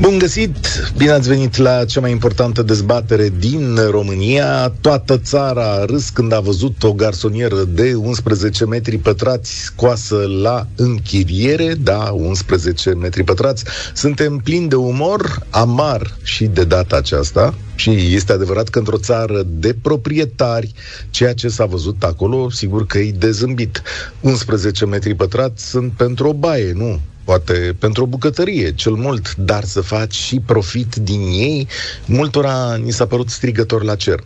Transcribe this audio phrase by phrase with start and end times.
[0.00, 0.56] Bun găsit!
[0.96, 4.68] Bine ați venit la cea mai importantă dezbatere din România.
[4.80, 10.66] Toată țara a râs când a văzut o garsonieră de 11 metri pătrați scoasă la
[10.76, 11.74] închiriere.
[11.74, 13.64] Da, 11 metri pătrați.
[13.94, 17.54] Suntem plini de umor, amar și de data aceasta.
[17.74, 20.72] Și este adevărat că într-o țară de proprietari,
[21.10, 23.82] ceea ce s-a văzut acolo, sigur că e de zâmbit.
[24.20, 27.00] 11 metri pătrați sunt pentru o baie, nu?
[27.30, 31.68] Poate pentru o bucătărie, cel mult, dar să faci și profit din ei,
[32.06, 34.24] multora ni s-a părut strigător la cer.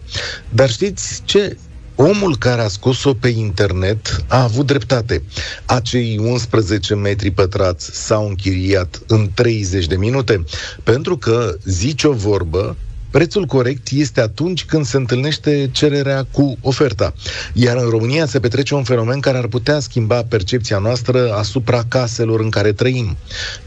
[0.48, 1.56] Dar știți ce?
[1.94, 5.22] Omul care a scos-o pe internet a avut dreptate.
[5.64, 10.44] Acei 11 metri pătrați s-au închiriat în 30 de minute,
[10.82, 12.76] pentru că, zice o vorbă,
[13.14, 17.14] Prețul corect este atunci când se întâlnește cererea cu oferta.
[17.52, 22.40] Iar în România se petrece un fenomen care ar putea schimba percepția noastră asupra caselor
[22.40, 23.16] în care trăim.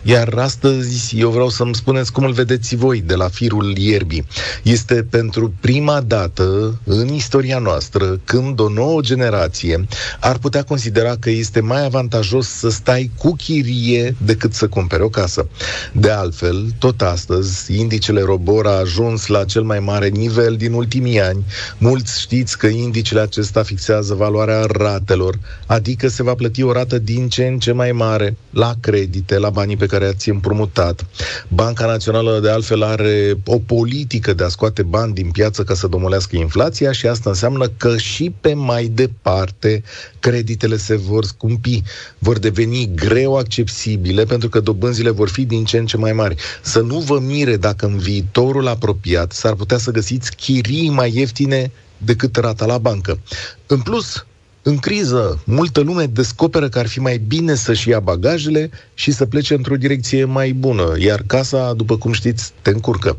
[0.01, 4.25] Iar astăzi eu vreau să-mi spuneți cum îl vedeți voi de la firul ierbii.
[4.63, 9.85] Este pentru prima dată în istoria noastră când o nouă generație
[10.19, 15.09] ar putea considera că este mai avantajos să stai cu chirie decât să cumpere o
[15.09, 15.47] casă.
[15.93, 20.73] De altfel, tot astăzi, indicele Robor a ajuns la la cel mai mare nivel din
[20.73, 21.45] ultimii ani.
[21.77, 27.29] Mulți știți că indicele acesta fixează valoarea ratelor, adică se va plăti o rată din
[27.29, 31.05] ce în ce mai mare la credite, la banii pe care ați împrumutat.
[31.47, 35.87] Banca Națională, de altfel, are o politică de a scoate bani din piață ca să
[35.87, 39.83] domolească inflația și asta înseamnă că și pe mai departe
[40.19, 41.83] creditele se vor scumpi,
[42.17, 46.35] vor deveni greu accesibile pentru că dobânzile vor fi din ce în ce mai mari.
[46.61, 51.11] Să nu vă mire dacă în viitorul apropiat imediat s-ar putea să găsiți chirii mai
[51.15, 53.19] ieftine decât rata la bancă.
[53.67, 54.25] În plus,
[54.61, 59.25] în criză, multă lume descoperă că ar fi mai bine să-și ia bagajele și să
[59.25, 63.17] plece într-o direcție mai bună, iar casa, după cum știți, te încurcă.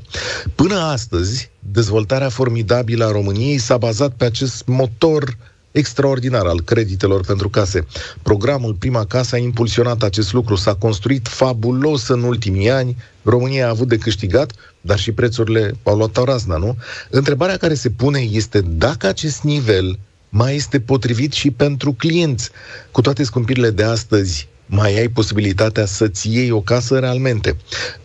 [0.54, 5.36] Până astăzi, dezvoltarea formidabilă a României s-a bazat pe acest motor
[5.72, 7.86] extraordinar al creditelor pentru case.
[8.22, 12.96] Programul Prima Casă a impulsionat acest lucru, s-a construit fabulos în ultimii ani,
[13.28, 16.76] România a avut de câștigat, dar și prețurile au luat o razna, nu?
[17.10, 22.50] Întrebarea care se pune este dacă acest nivel mai este potrivit și pentru clienți.
[22.90, 27.56] Cu toate scumpirile de astăzi, mai ai posibilitatea să-ți iei o casă realmente.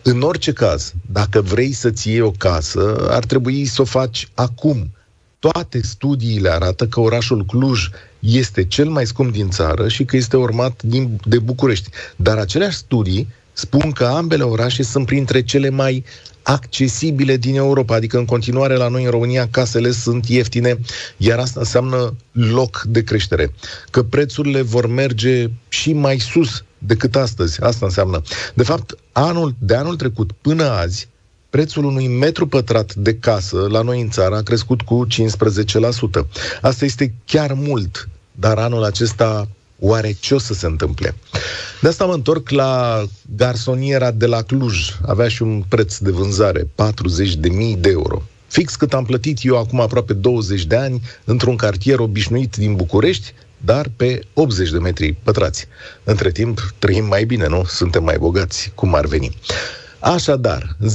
[0.02, 4.90] În orice caz, dacă vrei să-ți iei o casă, ar trebui să o faci acum,
[5.38, 10.36] toate studiile arată că orașul Cluj este cel mai scump din țară și că este
[10.36, 11.88] urmat din, de București.
[12.16, 16.04] Dar aceleași studii spun că ambele orașe sunt printre cele mai
[16.42, 20.78] accesibile din Europa, adică în continuare la noi în România casele sunt ieftine,
[21.16, 23.52] iar asta înseamnă loc de creștere.
[23.90, 27.62] Că prețurile vor merge și mai sus decât astăzi.
[27.62, 28.22] Asta înseamnă.
[28.54, 31.08] De fapt, anul, de anul trecut până azi,
[31.50, 35.16] prețul unui metru pătrat de casă la noi în țară a crescut cu 15%.
[36.60, 39.48] Asta este chiar mult, dar anul acesta
[39.84, 41.14] oare ce o să se întâmple?
[41.80, 43.02] De asta mă întorc la
[43.36, 44.96] garsoniera de la Cluj.
[45.06, 46.68] Avea și un preț de vânzare, 40.000
[47.78, 48.22] de euro.
[48.46, 53.32] Fix cât am plătit eu acum aproape 20 de ani într-un cartier obișnuit din București,
[53.58, 55.66] dar pe 80 de metri pătrați.
[56.04, 57.64] Între timp, trăim mai bine, nu?
[57.64, 59.36] Suntem mai bogați, cum ar veni.
[60.04, 60.86] Așadar, 0372069599.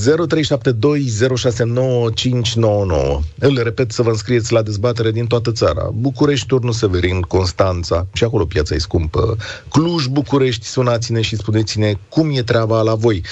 [3.40, 5.90] Îl repet să vă înscrieți la dezbatere din toată țara.
[5.94, 9.38] București, Turnul Severin, Constanța, și acolo piața e scumpă.
[9.70, 13.22] Cluj, București, sunați-ne și spuneți-ne cum e treaba la voi.
[13.22, 13.25] 0372069599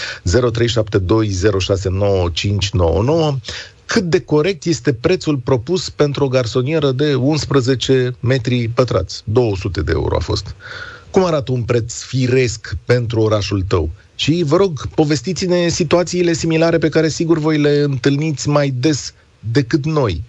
[3.85, 9.21] cât de corect este prețul propus pentru o garsonieră de 11 metri pătrați.
[9.25, 10.55] 200 de euro a fost.
[11.09, 13.89] Cum arată un preț firesc pentru orașul tău?
[14.19, 19.13] Și vă rog, povestiți-ne situațiile similare pe care sigur voi le întâlniți mai des
[19.51, 20.23] decât noi.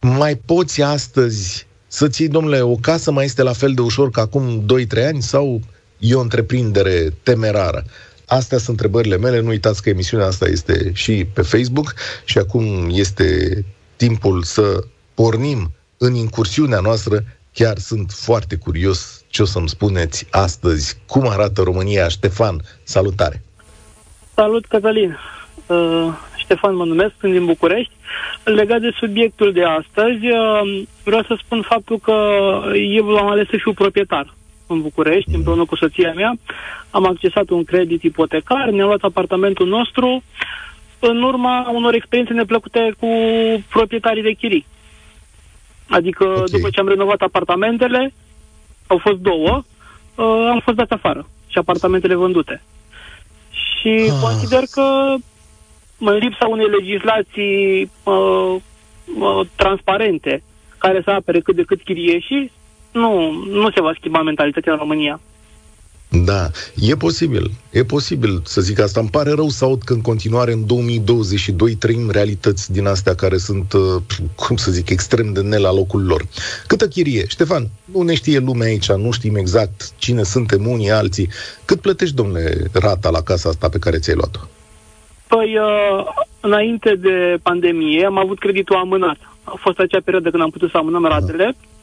[0.00, 4.20] Mai poți astăzi să ții, domnule, o casă mai este la fel de ușor ca
[4.20, 5.60] acum 2-3 ani sau
[5.98, 7.84] e o întreprindere temerară?
[8.26, 9.40] Astea sunt întrebările mele.
[9.40, 11.94] Nu uitați că emisiunea asta este și pe Facebook
[12.24, 13.64] și acum este
[13.96, 14.84] timpul să
[15.14, 17.24] pornim în incursiunea noastră.
[17.52, 20.98] Chiar sunt foarte curios ce o să-mi spuneți astăzi?
[21.06, 22.08] Cum arată România?
[22.08, 23.42] Ștefan, salutare!
[24.34, 25.18] Salut, Cătălin!
[25.66, 27.92] Uh, Ștefan mă numesc, sunt din București.
[28.44, 32.16] Legat de subiectul de astăzi, uh, vreau să spun faptul că
[32.74, 34.34] eu am ales să fiu proprietar
[34.66, 35.36] în București, mm.
[35.36, 36.38] împreună cu soția mea.
[36.90, 40.22] Am accesat un credit ipotecar, ne-am luat apartamentul nostru
[40.98, 43.08] în urma unor experiențe neplăcute cu
[43.68, 44.66] proprietarii de chirii.
[45.88, 46.44] Adică, okay.
[46.50, 48.12] după ce am renovat apartamentele,
[48.86, 49.62] au fost două,
[50.14, 52.62] uh, am fost dat afară și apartamentele vândute.
[53.50, 54.18] Și ah.
[54.22, 55.14] consider că
[55.98, 58.56] în lipsa unei legislații uh,
[59.18, 60.42] uh, transparente
[60.78, 62.52] care să apere cât de cât chirieșii,
[62.92, 65.20] nu, nu se va schimba mentalitatea în România.
[66.22, 67.50] Da, e posibil.
[67.70, 69.00] E posibil să zic asta.
[69.00, 73.36] Îmi pare rău să aud că în continuare în 2022 trăim realități din astea care
[73.36, 74.02] sunt, uh,
[74.34, 76.26] cum să zic, extrem de ne la locul lor.
[76.66, 77.26] Câtă chirie?
[77.26, 81.28] Ștefan, nu ne știe lumea aici, nu știm exact cine suntem unii, alții.
[81.64, 84.40] Cât plătești, domnule, rata la casa asta pe care ți-ai luat-o?
[85.26, 86.06] Păi, uh,
[86.40, 89.16] înainte de pandemie am avut creditul amânat.
[89.44, 91.44] A fost acea perioadă când am putut să amânăm ratele.
[91.44, 91.73] Da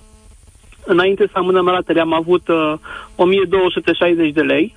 [0.86, 2.74] Înainte să amânăm ratele am avut uh,
[3.16, 4.76] 1260 de lei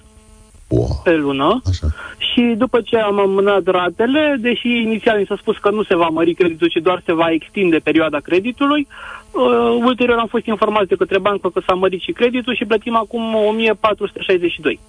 [0.68, 1.00] wow.
[1.04, 1.86] pe lună Așa.
[2.16, 6.08] și după ce am amânat ratele, deși inițial mi s-a spus că nu se va
[6.08, 8.86] mări creditul, ci doar se va extinde perioada creditului,
[9.30, 12.96] uh, ulterior am fost informați de către bancă că s-a mărit și creditul și plătim
[12.96, 14.80] acum 1462.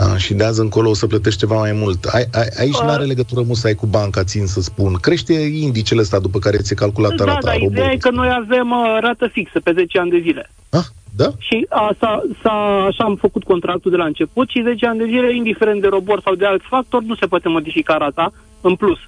[0.00, 2.04] A, și de azi încolo o să plătești ceva mai mult.
[2.04, 4.94] A, a, aici nu are legătură musai cu banca, țin să spun.
[4.94, 7.38] Crește indicele ăsta după care ți-e calculat da, rata.
[7.40, 10.50] Da, ideea e că noi avem uh, rată fixă pe 10 ani de zile.
[10.68, 10.84] Ah,
[11.16, 11.28] da?
[11.38, 15.36] Și asta, s-a, așa am făcut contractul de la început și 10 ani de zile,
[15.36, 18.98] indiferent de robor sau de alt factor, nu se poate modifica rata în plus.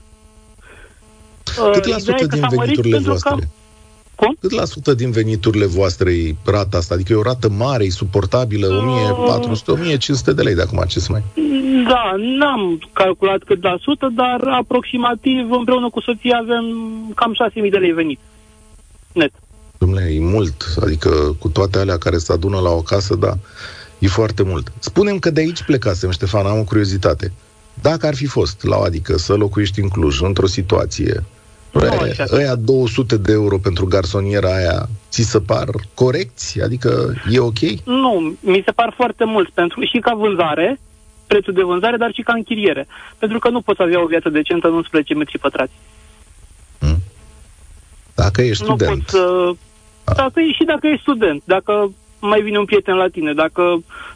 [1.73, 3.31] Cât la sută din veniturile voastre?
[3.31, 3.45] Că
[4.23, 4.37] cum?
[4.41, 6.95] Cât la sută din veniturile voastre e rata asta?
[6.95, 11.09] Adică e o rată mare, e suportabilă, 1400, 1500 de lei de acum, ce să
[11.11, 11.23] mai...
[11.89, 16.65] Da, n-am calculat cât la sută, dar aproximativ împreună cu soția avem
[17.15, 18.19] cam 6.000 de lei venit.
[19.13, 19.33] Net.
[19.79, 23.33] Dom'le, e mult, adică cu toate alea care se adună la o casă, da,
[23.99, 24.73] e foarte mult.
[24.79, 27.33] Spunem că de aici plecasem, Ștefan, am o curiozitate.
[27.83, 31.25] Dacă ar fi fost la adică să locuiești în Cluj, într-o situație
[32.33, 36.63] Ăia 200 de euro pentru garsoniera aia, ți se par corecți?
[36.63, 37.61] Adică e ok?
[37.85, 40.81] Nu, mi se par foarte mult pentru și ca vânzare,
[41.27, 42.87] prețul de vânzare, dar și ca închiriere.
[43.19, 45.73] Pentru că nu poți avea o viață decentă în 11 metri pătrați.
[46.79, 46.99] Hmm.
[48.15, 48.91] Dacă ești student.
[48.91, 49.57] Nu poți, uh,
[50.17, 53.63] dacă e, și dacă ești student, dacă mai vine un prieten la tine, dacă,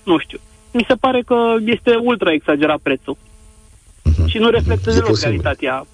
[0.03, 0.39] nu știu.
[0.73, 3.17] Mi se pare că este ultra exagerat prețul.
[3.17, 4.27] Uh-huh.
[4.27, 5.87] Și nu reflectă deloc realitatea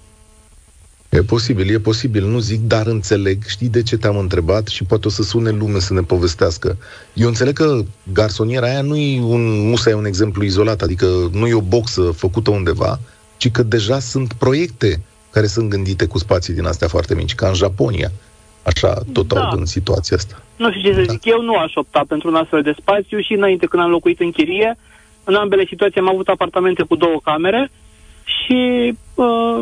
[1.13, 5.07] E posibil, e posibil, nu zic, dar înțeleg, știi de ce te-am întrebat și poate
[5.07, 6.77] o să sune lume să ne povestească.
[7.13, 7.79] Eu înțeleg că
[8.13, 12.01] garsoniera aia nu e un, musa e un exemplu izolat, adică nu e o boxă
[12.01, 12.99] făcută undeva,
[13.37, 17.47] ci că deja sunt proiecte care sunt gândite cu spații din astea foarte mici, ca
[17.47, 18.11] în Japonia.
[18.63, 19.39] Așa tot da.
[19.39, 20.41] aud în situația asta.
[20.55, 21.11] Nu știu ce să da.
[21.11, 24.19] zic, eu nu aș opta pentru un astfel de spațiu și înainte când am locuit
[24.19, 24.77] în chirie,
[25.23, 27.71] în ambele situații am avut apartamente cu două camere
[28.23, 29.59] și uh,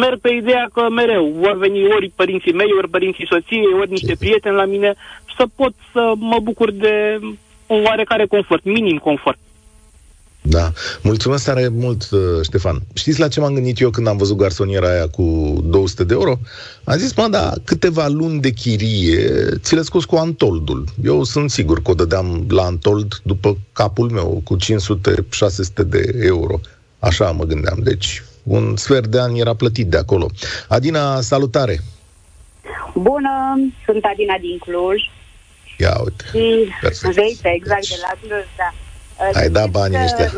[0.00, 4.14] merg pe ideea că mereu vor veni ori părinții mei, ori părinții soției, ori niște
[4.18, 4.94] prieteni la mine,
[5.36, 7.18] să pot să mă bucur de
[7.66, 9.38] un oarecare confort, minim confort.
[10.48, 10.72] Da.
[11.02, 12.82] Mulțumesc tare mult, uh, Ștefan.
[12.94, 16.38] Știți la ce m-am gândit eu când am văzut garsoniera aia cu 200 de euro?
[16.84, 20.84] Am zis, mă, da, câteva luni de chirie ți le scos cu Antoldul.
[21.04, 26.60] Eu sunt sigur că o dădeam la Antold după capul meu cu 500-600 de euro.
[26.98, 27.78] Așa mă gândeam.
[27.82, 30.26] Deci, un sfert de an era plătit de acolo.
[30.68, 31.78] Adina, salutare!
[32.94, 35.00] Bună, sunt Adina din Cluj.
[35.78, 37.40] Ia uite, și, perfect.
[37.42, 38.70] exact, de la Cluj, da.
[39.40, 40.32] Ai dat banii ăștia.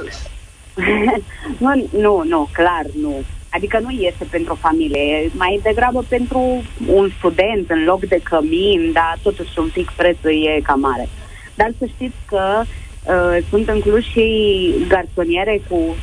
[1.62, 3.22] nu, nu, nu, clar, nu.
[3.50, 8.92] Adică nu este pentru o familie, mai degrabă pentru un student în loc de cămin,
[8.92, 11.08] dar totuși un pic prețul e cam mare.
[11.54, 15.96] Dar să știți că uh, sunt în Cluj și garsoniere cu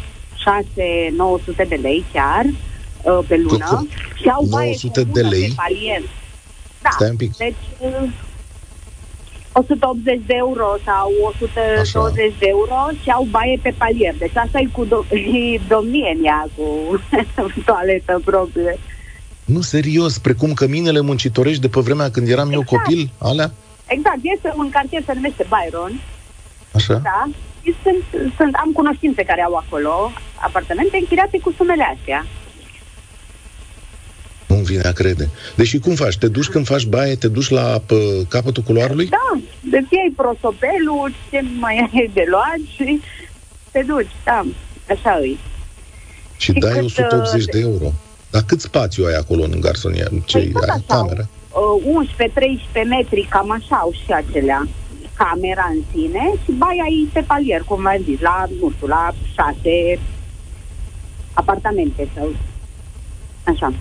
[0.45, 3.87] 6-900 de lei chiar uh, pe lună cu,
[4.21, 5.53] și au 900 de lei?
[5.55, 6.05] Pe
[6.81, 7.35] Da, Stai un pic.
[7.37, 8.09] deci uh,
[9.51, 12.11] 180 de euro sau 120 Așa.
[12.39, 14.15] de euro și au baie pe palier.
[14.17, 15.07] Deci asta e cu do-
[15.55, 16.65] e domnie în ea, cu
[17.69, 18.79] toaletă proprie.
[19.45, 22.71] Nu, serios, precum căminele muncitorești de pe vremea când eram exact.
[22.71, 23.51] eu copil, alea?
[23.85, 26.01] Exact, este un cartier se numește Byron.
[26.71, 26.93] Așa?
[26.93, 27.29] Da,
[27.83, 32.25] sunt, sunt, am cunoștințe care au acolo apartamente închiriate cu sumele astea.
[34.47, 35.29] Nu vine a crede.
[35.55, 36.17] Deși cum faci?
[36.17, 37.95] Te duci când faci baie, te duci la pă,
[38.29, 39.07] capătul culoarului?
[39.07, 43.01] Da, de iei prosopelul, ce mai ai de luat și
[43.71, 44.45] te duci, da,
[44.89, 45.39] așa îi.
[46.37, 47.93] Și, și dai cât, 180 uh, de euro.
[48.29, 50.07] Dar cât spațiu ai acolo în garsonia?
[50.25, 50.83] Ce păi ai?
[50.87, 51.27] Cameră?
[51.51, 52.05] Uh,
[52.83, 54.67] 11-13 metri, cam așa au și acelea
[55.17, 59.11] camera în sine și baia aici pe palier, cum v-am zis, la, nu știu, la
[59.33, 59.99] șase
[61.33, 62.35] apartamente sau
[63.43, 63.73] așa.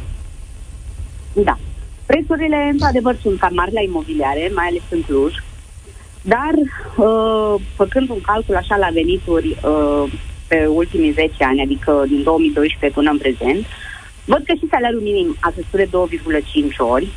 [1.33, 1.59] Da.
[2.07, 5.35] Prețurile, într-adevăr, sunt cam mari la imobiliare, mai ales în Cluj.
[6.23, 6.55] Dar,
[6.97, 10.13] uh, făcând un calcul așa la venituri uh,
[10.49, 13.67] pe ultimii 10 ani, adică din 2012 până în prezent,
[14.25, 16.19] văd că și salariul minim a crescut de
[16.69, 17.09] 2,5 ori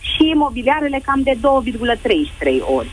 [0.00, 2.90] și imobiliarele cam de 2,33 ori.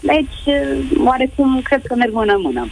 [0.00, 2.68] Deci, uh, oarecum, cred că merg mână în mână.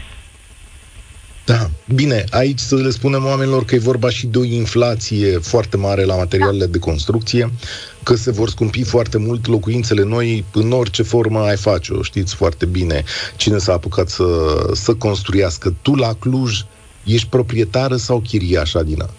[1.47, 5.76] Da, bine, aici să le spunem oamenilor că e vorba și de o inflație foarte
[5.76, 6.71] mare la materialele da.
[6.71, 7.50] de construcție,
[8.02, 12.02] că se vor scumpi foarte mult locuințele noi în orice formă ai face-o.
[12.02, 13.04] Știți foarte bine
[13.37, 14.25] cine s-a apucat să,
[14.73, 15.75] să construiască.
[15.83, 16.61] Tu la Cluj
[17.04, 19.11] ești proprietară sau chiriaș, Adina?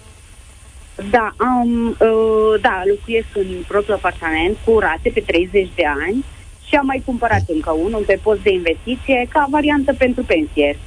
[1.09, 6.25] Da, um, uh, da, locuiesc în propriul apartament cu rate pe 30 de ani
[6.67, 10.79] și am mai cumpărat încă unul pe post de investiție ca variantă pentru pensie.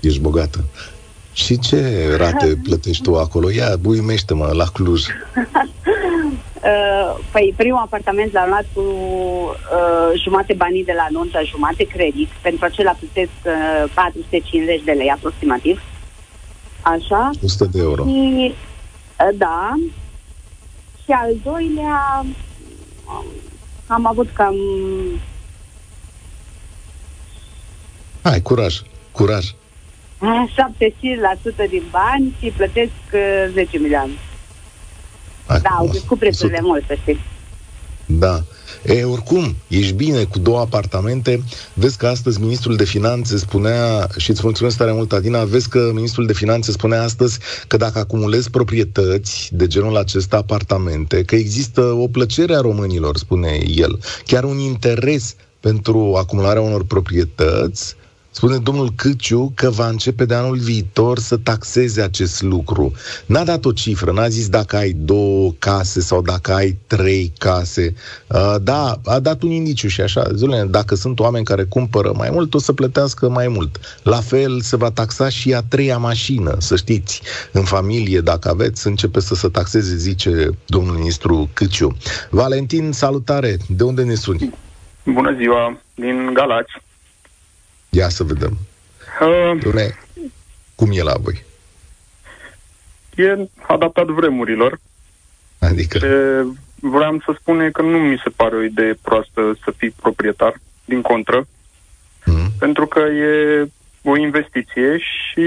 [0.00, 0.64] Ești bogată.
[1.32, 3.50] Și ce rate plătești tu acolo?
[3.50, 5.02] Ia, buimește-mă, la Cluj.
[6.62, 12.28] Uh, păi primul apartament l-am luat cu uh, jumate banii de la nuntă, jumate credit.
[12.42, 15.82] Pentru acela plătesc uh, 450 de lei aproximativ.
[16.80, 17.30] Așa.
[17.44, 18.04] 100 de euro.
[18.04, 19.74] Și, uh, da.
[21.04, 23.24] Și al doilea um,
[23.90, 24.54] am avut cam...
[28.22, 28.82] Hai, curaj,
[29.12, 29.44] curaj.
[29.50, 29.54] 75%
[31.68, 34.12] din bani și plătesc uh, 10 milioane.
[35.46, 37.20] Hai, da, au crescut prețurile mult, să știi.
[38.06, 38.40] Da.
[38.84, 41.42] E, oricum, ești bine cu două apartamente.
[41.74, 45.90] Vezi că astăzi ministrul de finanțe spunea, și îți mulțumesc tare mult, Adina, vezi că
[45.94, 51.80] ministrul de finanțe spunea astăzi că dacă acumulezi proprietăți de genul acesta apartamente, că există
[51.80, 57.96] o plăcere a românilor, spune el, chiar un interes pentru acumularea unor proprietăți,
[58.32, 62.92] Spune domnul Câciu că va începe de anul viitor să taxeze acest lucru.
[63.26, 67.94] N-a dat o cifră, n-a zis dacă ai două case sau dacă ai trei case.
[68.26, 70.22] Uh, da, a dat un indiciu și așa.
[70.34, 74.00] Zule, dacă sunt oameni care cumpără mai mult, o să plătească mai mult.
[74.02, 77.22] La fel se va taxa și a treia mașină, să știți.
[77.52, 81.96] În familie, dacă aveți, începe să se taxeze, zice domnul ministru Câciu.
[82.30, 83.56] Valentin, salutare!
[83.68, 84.54] De unde ne suni?
[85.04, 86.72] Bună ziua, din Galați.
[87.90, 88.58] Ia să vedem.
[89.20, 89.98] Uh, Dune,
[90.74, 91.44] cum e la voi?
[93.14, 94.80] E adaptat vremurilor.
[95.58, 95.98] Adică?
[95.98, 96.44] Ce
[96.80, 101.00] vreau să spun că nu mi se pare o idee proastă să fii proprietar, din
[101.00, 101.46] contră,
[102.24, 102.50] mm.
[102.58, 103.68] pentru că e
[104.02, 105.46] o investiție și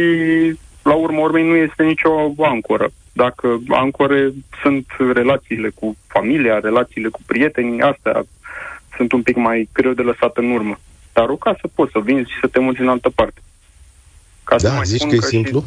[0.84, 2.92] la urmă urmei nu este nicio ancoră.
[3.14, 8.24] Dacă ancore sunt relațiile cu familia, relațiile cu prietenii, astea
[8.96, 10.80] sunt un pic mai greu de lăsat în urmă.
[11.14, 13.42] Dar o casă poți să vinzi și să te muți în altă parte.
[14.44, 15.26] Ca da, zici că, că e și...
[15.26, 15.64] simplu?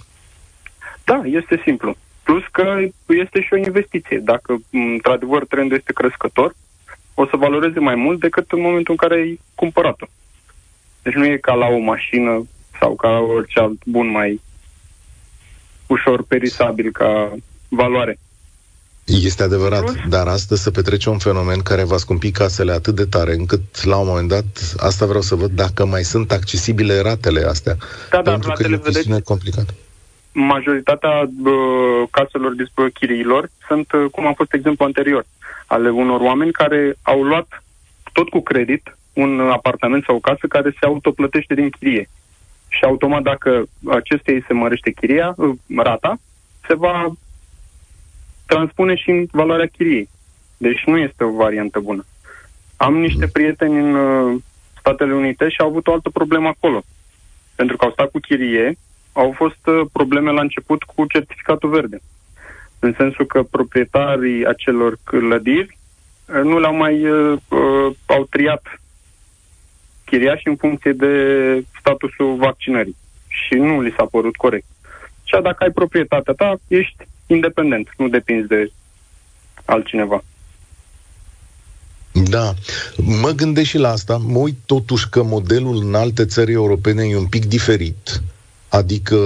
[1.05, 1.97] Da, este simplu.
[2.23, 4.19] Plus că este și o investiție.
[4.19, 6.55] Dacă, într-adevăr, trendul este crescător,
[7.15, 10.07] o să valoreze mai mult decât în momentul în care ai cumpărat-o.
[11.03, 12.47] Deci nu e ca la o mașină
[12.81, 14.41] sau ca la orice alt bun mai
[15.87, 17.33] ușor perisabil ca
[17.69, 18.19] valoare.
[19.07, 20.09] Este adevărat, Plus?
[20.09, 23.97] dar astăzi se petrece un fenomen care va scumpi casele atât de tare încât la
[23.97, 27.77] un moment dat, asta vreau să văd dacă mai sunt accesibile ratele astea.
[28.11, 29.75] Da, da, pentru ratele, că e vedeți, complicat.
[30.33, 35.25] Majoritatea uh, caselor despre chiriilor sunt, uh, cum a fost exemplu anterior,
[35.67, 37.63] ale unor oameni care au luat
[38.13, 42.09] tot cu credit un apartament sau o casă care se autoplătește din chirie.
[42.69, 46.19] Și automat dacă acestei se mărește chiria, uh, rata,
[46.67, 47.13] se va
[48.47, 50.09] transpune și în valoarea chiriei.
[50.57, 52.05] Deci nu este o variantă bună.
[52.77, 54.41] Am niște prieteni în uh,
[54.79, 56.83] Statele Unite și au avut o altă problemă acolo.
[57.55, 58.79] Pentru că au stat cu chirie,
[59.13, 61.99] au fost uh, probleme la început cu certificatul verde.
[62.79, 65.79] În sensul că proprietarii acelor clădiri
[66.27, 68.81] uh, nu le-au mai uh, uh, au triat
[70.05, 71.13] chiriași în funcție de
[71.79, 72.97] statusul vaccinării.
[73.29, 74.67] Și nu li s-a părut corect.
[75.25, 78.71] Și dacă ai proprietatea ta, ești independent, nu depinzi de
[79.65, 80.25] altcineva.
[82.13, 82.55] Da,
[82.97, 87.17] mă gândesc și la asta, mă uit totuși că modelul în alte țări europene e
[87.17, 88.23] un pic diferit.
[88.69, 89.17] Adică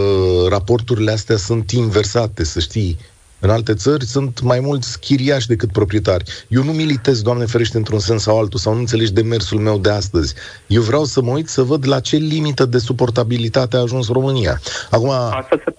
[0.49, 2.99] raporturile astea sunt inversate, să știi.
[3.39, 6.25] În alte țări sunt mai mulți chiriași decât proprietari.
[6.49, 9.91] Eu nu militez, Doamne ferește, într-un sens sau altul, sau nu înțelegi demersul meu de
[9.91, 10.35] astăzi.
[10.67, 14.61] Eu vreau să mă uit să văd la ce limită de suportabilitate a ajuns România.
[14.91, 15.11] Acum...
[15.11, 15.75] Asta se,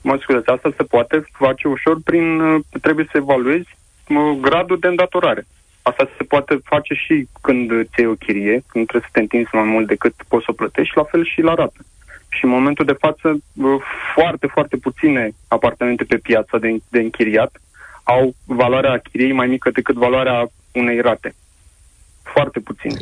[0.00, 3.68] mă scuzați, asta se poate face ușor prin, uh, trebuie să evaluezi
[4.08, 5.46] uh, gradul de îndatorare.
[5.82, 9.50] Asta se poate face și când ți iei o chirie, când trebuie să te întinzi
[9.52, 11.80] mai mult decât poți să plătești, la fel și la rată.
[12.28, 13.80] Și în momentul de față, uh,
[14.14, 17.60] foarte, foarte puține apartamente pe piața de, de închiriat
[18.02, 21.34] au valoarea chiriei mai mică decât valoarea unei rate.
[22.22, 22.96] Foarte puține.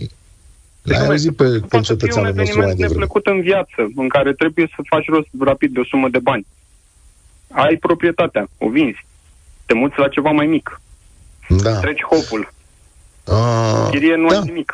[0.83, 2.89] L-ai auzit pe concetățeanul nostru mai devreme.
[2.89, 6.47] neplăcut în viață, în care trebuie să faci rost rapid de o sumă de bani.
[7.51, 9.07] Ai proprietatea, o vinzi.
[9.67, 10.81] Te muți la ceva mai mic.
[11.49, 11.79] Da.
[11.79, 12.53] Treci hopul.
[13.25, 14.39] Uh, Chirie nu da.
[14.39, 14.73] ai nimic.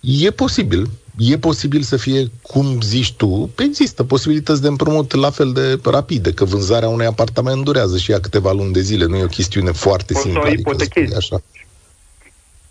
[0.00, 0.88] E posibil.
[1.18, 3.50] E posibil să fie cum zici tu.
[3.58, 8.20] Există posibilități de împrumut la fel de rapide, că vânzarea unui apartament durează și ea
[8.20, 9.04] câteva luni de zile.
[9.04, 10.40] Nu e o chestiune foarte Poți să simplă.
[10.42, 11.06] o Adică, să ipotechezi.
[11.06, 11.42] spui așa.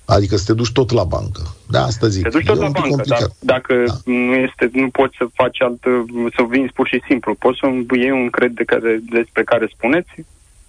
[0.05, 1.41] Adică să te duci tot la bancă.
[1.69, 2.23] Da, asta zic.
[2.23, 3.35] Te duci tot e la un pic bancă, dar complicat.
[3.39, 4.11] dacă Da.
[4.11, 7.33] nu, este, nu poți să faci altă, să vinzi pur și simplu.
[7.33, 10.11] Poți să iei un credit de care, despre care spuneți,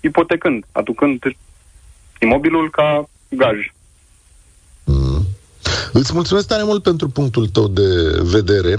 [0.00, 1.22] ipotecând, aducând
[2.20, 3.56] imobilul ca gaj.
[4.84, 5.26] Mm.
[5.92, 8.76] Îți mulțumesc tare mult pentru punctul tău de vedere.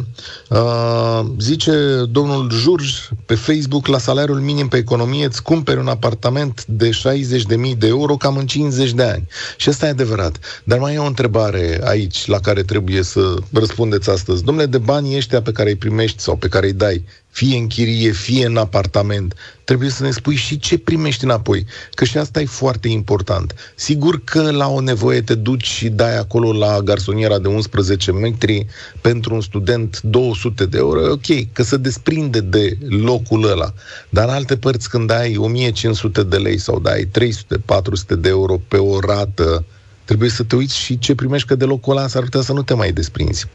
[0.50, 6.66] Uh, zice domnul Jurj pe Facebook, la salariul minim pe economie îți cumperi un apartament
[6.66, 9.28] de 60.000 de euro cam în 50 de ani.
[9.58, 10.40] Și asta e adevărat.
[10.64, 14.44] Dar mai e o întrebare aici la care trebuie să răspundeți astăzi.
[14.44, 17.04] Domnule, de banii ăștia pe care îi primești sau pe care îi dai,
[17.38, 21.66] fie în chirie, fie în apartament, trebuie să ne spui și ce primești înapoi.
[21.94, 23.74] Că și asta e foarte important.
[23.76, 28.66] Sigur că la o nevoie te duci și dai acolo la garsoniera de 11 metri
[29.02, 33.74] pentru un student 200 de euro, ok, că se desprinde de locul ăla.
[34.10, 38.78] Dar în alte părți când ai 1500 de lei sau dai 300-400 de euro pe
[38.78, 39.66] o rată,
[40.06, 42.64] trebuie să te uiți și ce primești, că de locul ăla s-ar putea să nu
[42.64, 43.46] te mai desprinzi.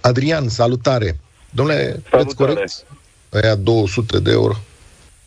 [0.00, 1.20] Adrian, salutare!
[1.50, 2.22] Domnule, Salutare.
[2.22, 2.86] veți corect?
[3.42, 4.54] Aia 200 de euro.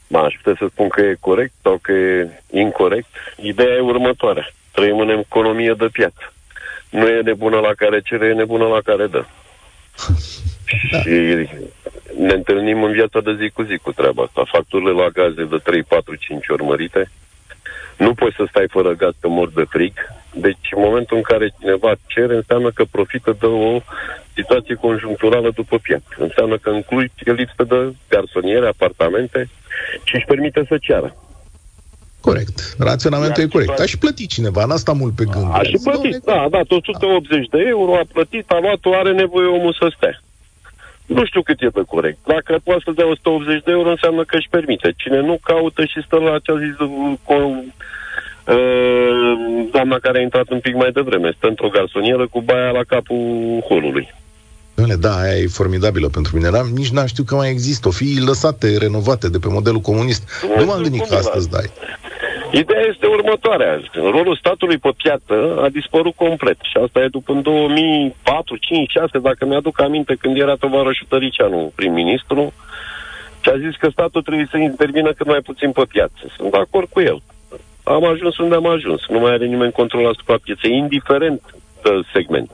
[0.08, 3.08] Ba, aș putea să spun că e corect sau că e incorrect.
[3.42, 4.52] Ideea e următoarea.
[4.72, 6.34] Trăim în economie de piață.
[6.90, 9.26] Nu e nebună la care cere, e nebună la care dă.
[10.92, 11.02] Da.
[11.02, 11.10] Și
[12.18, 14.44] ne întâlnim în viața de zi cu zi cu treaba asta.
[14.52, 17.12] Facturile la gaze de 3, 4, 5 ori mărite.
[18.04, 19.94] Nu poți să stai fără gaz că mor de frig.
[20.34, 23.80] Deci, în momentul în care cineva cere, înseamnă că profită de o
[24.36, 26.08] situație conjuncturală după piață.
[26.18, 29.50] Înseamnă că în Cluj e lipsă de garsoniere, apartamente
[30.04, 31.16] și își permite să ceară.
[32.22, 32.76] Corect.
[32.80, 33.70] Raționamentul Iar e corect.
[33.70, 35.48] situația- Aș și plătit cineva, n-a stat mult pe gând.
[35.52, 39.48] Aș și plătit, da, da, tot 180 de euro a plătit, a luat-o, are nevoie
[39.48, 40.22] omul să stea.
[41.16, 42.18] Nu știu cât e de corect.
[42.26, 44.94] Dacă poate să dea 180 de euro, înseamnă că își permite.
[44.98, 47.64] Cine nu caută și stă la ce a zis uh, co-
[48.54, 49.34] uh,
[49.72, 53.24] doamna care a intrat un pic mai devreme, stă într-o garsonieră cu baia la capul
[53.68, 54.08] holului.
[54.76, 56.50] Doamne, da, aia e formidabilă pentru mine.
[56.50, 57.88] Dar nici n-am știut că mai există.
[57.88, 60.24] O fi lăsate, renovate de pe modelul comunist.
[60.42, 61.70] Nu Nu m-am știu gândit cum că e astăzi la- dai.
[62.52, 63.82] Ideea este următoarea.
[63.94, 66.58] Rolul statului pe piață a dispărut complet.
[66.62, 71.72] Și asta e după în 2004, 5, 6, dacă mi-aduc aminte, când era tovarășul Tăricianu
[71.76, 72.54] prim-ministru,
[73.42, 76.22] și a zis că statul trebuie să intervină cât mai puțin pe piață.
[76.36, 77.22] Sunt de acord cu el.
[77.84, 79.02] Am ajuns unde am ajuns.
[79.08, 81.42] Nu mai are nimeni control asupra pieței, indiferent
[81.84, 82.50] de segment.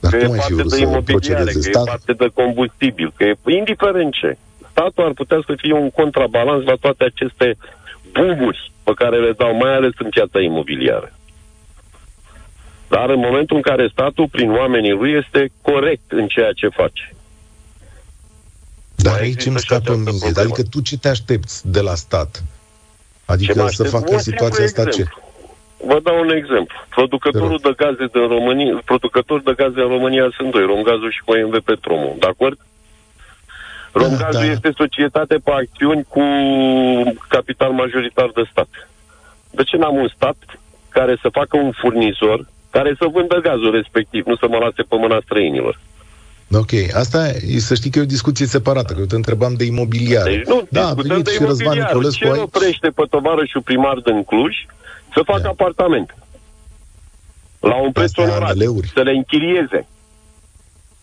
[0.00, 1.52] Dar că e cum ai fi parte vrut de să imobiliare, procedeze?
[1.52, 1.84] că e Stat?
[1.84, 4.36] parte de combustibil, că e indiferent ce.
[4.70, 7.56] Statul ar putea să fie un contrabalans la toate aceste
[8.12, 11.12] buguri pe care le dau, mai ales în piața imobiliară.
[12.88, 17.14] Dar în momentul în care statul, prin oamenii lui, este corect în ceea ce face.
[18.94, 20.24] Dar mai aici există îmi și scapă această minte.
[20.24, 20.48] problemă.
[20.54, 22.30] Adică tu ce te aștepți de la stat?
[22.36, 23.88] Ce Adică mă să aștept?
[23.88, 25.00] facă Un situația simplu asta ce?
[25.00, 25.22] exemplu.
[25.90, 26.76] Vă dau un exemplu.
[26.88, 31.54] Producătorul de gaze din România, producători de gaze în România sunt doi, Romgazul și OMV
[31.70, 32.16] Petromul.
[32.18, 32.58] De acord?
[34.02, 34.52] Romgazul da.
[34.52, 36.22] este societate pe acțiuni cu
[37.28, 38.68] capital majoritar de stat.
[39.50, 40.36] De ce n-am un stat
[40.88, 44.96] care să facă un furnizor care să vândă gazul respectiv, nu să mă lase pe
[44.96, 45.80] mâna străinilor?
[46.52, 49.64] Ok, asta e, să știi că e o discuție separată, că eu te întrebam de
[49.64, 50.30] imobiliare.
[50.36, 51.86] Deci nu, da, a discutăm venit de și Răzvan imobiliar.
[51.86, 52.40] Nicolescu Ce aici.
[52.40, 54.54] oprește pe tovarășul primar din Cluj
[55.14, 55.48] să facă Da.
[55.48, 56.14] apartamente?
[57.60, 58.88] La un preț Astea onorat, ANL-uri.
[58.94, 59.86] să le închirieze.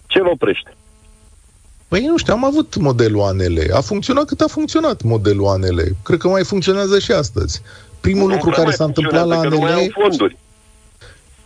[0.08, 0.72] Ce îl oprește?
[1.96, 3.58] Păi nu știu, am avut modelul ANL.
[3.74, 5.82] A funcționat cât a funcționat modelul ANL.
[6.04, 7.62] Cred că mai funcționează și astăzi.
[8.02, 9.92] Primul Nu lucru că care mai s-a întâmplat la funcționează, că Nu mai ANL...
[9.96, 10.38] au fonduri.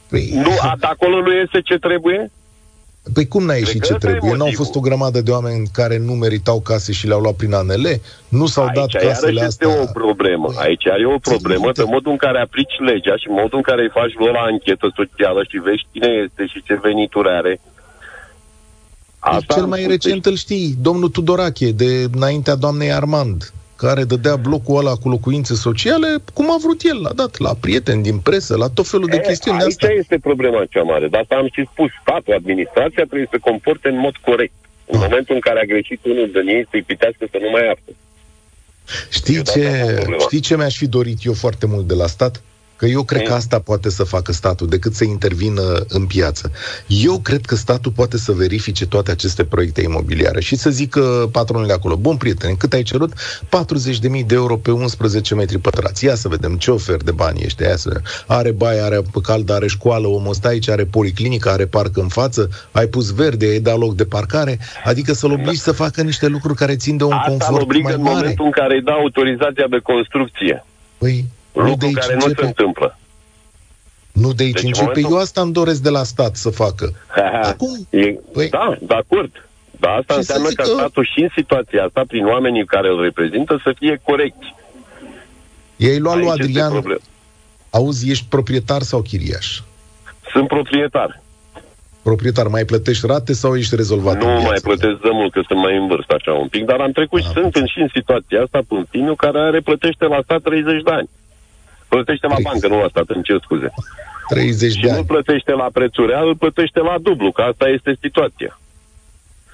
[0.10, 2.32] Păi, Nu, a, de acolo nu este ce trebuie?
[3.14, 4.32] Păi cum n-a ieșit Cred ce că ăsta e trebuie?
[4.38, 4.64] N-au motivul.
[4.66, 7.86] fost o grămadă de oameni care nu meritau case și le-au luat prin ANL?
[8.30, 9.82] Nu s-au dat Aici iarăși casele este astea?
[9.82, 10.48] o problemă.
[10.48, 11.82] Păi, Aici e o problemă minte.
[11.84, 14.88] de modul în care aplici legea și modul în care îi faci lor la anchetă
[15.00, 17.54] socială și vezi cine este și ce venituri are.
[19.20, 24.04] Asta cel am mai spus, recent îl știi, domnul Tudorache, de înaintea doamnei Armand, care
[24.04, 28.18] dădea blocul ăla cu locuințe sociale cum a vrut el, l-a dat la prieteni din
[28.18, 29.90] presă, la tot felul de E, chestiuni de aici astea.
[29.98, 31.08] este problema cea mare.
[31.08, 34.54] De asta am și spus, statul, administrația trebuie să se comporte în mod corect.
[34.88, 35.06] În Ah.
[35.10, 37.92] momentul în care a greșit unul din ei, să-i pitească să nu mai iartă.
[39.10, 40.22] Știi Eu de asta am ce, problema.
[40.22, 42.42] știi ce mi-aș fi dorit eu foarte mult de la stat?
[42.80, 46.52] Că eu cred că asta poate să facă statul, decât să intervină în piață.
[46.88, 51.74] Eu cred că statul poate să verifice toate aceste proiecte imobiliare și să zică patronului
[51.74, 53.14] acolo, bun prieten, cât ai cerut?
[53.44, 56.06] 40.000 de euro pe 11 metri pătrați.
[56.06, 57.62] Ia să vedem ce ofer de bani ești.
[57.62, 61.66] Ia să Are baie, are apă caldă, are școală, omul ăsta aici, are policlinică, are
[61.66, 65.72] parc în față, ai pus verde, ai dat loc de parcare, adică să-l obligi să
[65.72, 68.16] facă niște lucruri care țin de un Asta confort obligă mai în mare.
[68.16, 70.66] momentul în care îi dau autorizația de construcție.
[70.98, 72.42] Păi, nu de Lucru aici care nu începe.
[72.42, 72.98] se întâmplă.
[74.12, 74.86] Nu de aici Deci, în începe.
[74.88, 76.94] momentul- Eu asta îmi doresc de la stat să facă.
[77.52, 79.32] Acum, E, Păi- Da, de acord.
[79.80, 82.66] Dar asta Și să înseamnă zic că că- statul și în situația asta, prin oamenii
[82.66, 84.38] care îl reprezintă, să fie corect.
[85.76, 87.00] i-ai luat lui Aici este Adrian, problema.
[87.70, 89.60] auzi, ești proprietar sau chiriaș?
[90.32, 91.22] Sunt proprietar.
[92.02, 94.48] Proprietar, mai plătești rate sau ești rezolvat în Nu viață?
[94.48, 97.22] mai plătesc de mult, că sunt mai în vârstă așa un pic, dar am trecut
[97.22, 100.20] și Am sunt în, și în situația asta pe un timiu care are plătește la
[100.24, 101.10] stat 30 de ani.
[101.90, 102.52] Plătește la 30.
[102.52, 103.74] bancă, nu la stat, îmi cer scuze.
[104.30, 105.06] 30 Și de nu ani.
[105.06, 108.60] plătește la prețul real, îl plătește la dublu, că asta este situația.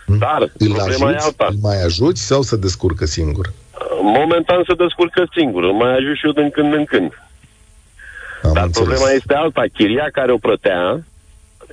[0.06, 0.18] Hmm.
[0.18, 1.48] Dar Îl problema e ajuți, alta.
[1.50, 3.54] îl mai ajuți sau se descurcă singur?
[4.02, 7.12] Momentan se descurcă singur, îl mai ajut și eu din când în când.
[8.44, 8.88] Am Dar înțeles.
[8.88, 9.64] problema este alta.
[9.74, 11.04] Chiria care o plătea,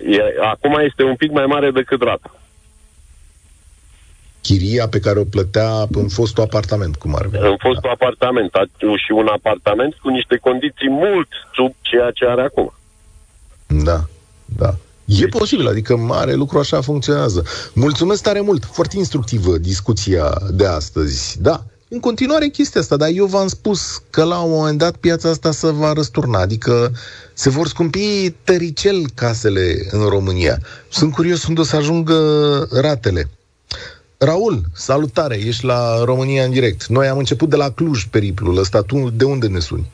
[0.07, 0.19] e,
[0.53, 2.35] acum este un pic mai mare decât rata.
[4.43, 7.45] Chiria pe care o plătea în fostul apartament, cum ar veni.
[7.47, 8.55] În fostul apartament.
[8.55, 8.71] A-
[9.05, 12.73] Și un apartament cu niște condiții mult sub ceea ce are acum.
[13.67, 14.05] Da,
[14.45, 14.75] da.
[15.05, 17.45] E posibil, adică mare lucru așa funcționează.
[17.75, 21.41] Mulțumesc tare mult, foarte instructivă discuția de astăzi.
[21.43, 25.29] Da, în continuare chestia asta, dar eu v-am spus că la un moment dat piața
[25.29, 26.93] asta se va răsturna, adică
[27.33, 30.59] se vor scumpi tăricel casele în România.
[30.89, 32.19] Sunt curios unde o să ajungă
[32.81, 33.29] ratele.
[34.25, 36.87] Raul, salutare, ești la România în direct.
[36.87, 39.87] Noi am început de la Cluj periplul ăsta, tu de unde ne suni?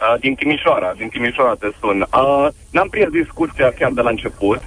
[0.00, 2.00] Uh, din Timișoara, din Timișoara te sun.
[2.00, 4.60] Uh, n-am prins discuția chiar de la început,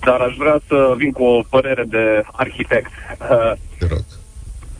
[0.00, 2.90] dar aș vrea să vin cu o părere de arhitect.
[3.20, 4.04] Uh, Te rog.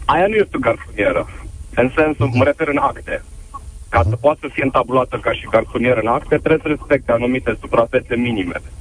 [0.05, 1.29] aia nu este o garsonieră,
[1.75, 3.23] în sensul, mă refer în acte.
[3.89, 7.57] Ca să poată să fie întabulată ca și garsonieră în acte, trebuie să respecte anumite
[7.61, 8.61] suprafețe minime.
[8.65, 8.78] Uh,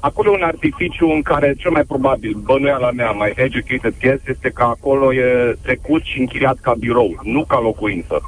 [0.00, 4.50] acolo e un artificiu în care cel mai probabil, bănuiala mea, mai educated guess, este
[4.50, 8.22] că acolo e trecut și închiriat ca birou, nu ca locuință.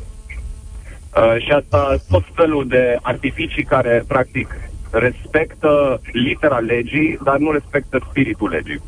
[1.16, 4.54] Uh, și asta tot felul de artificii care, practic,
[4.90, 8.80] respectă litera legii, dar nu respectă spiritul legii.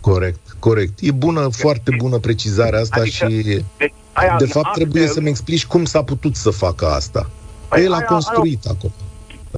[0.00, 0.98] Corect, corect.
[1.00, 3.42] E bună, foarte bună precizarea asta Adică, și...
[3.78, 7.30] Deci, aia, De fapt, acte- trebuie să-mi explici cum s-a putut să facă asta.
[7.68, 8.64] Păi El a aia- construit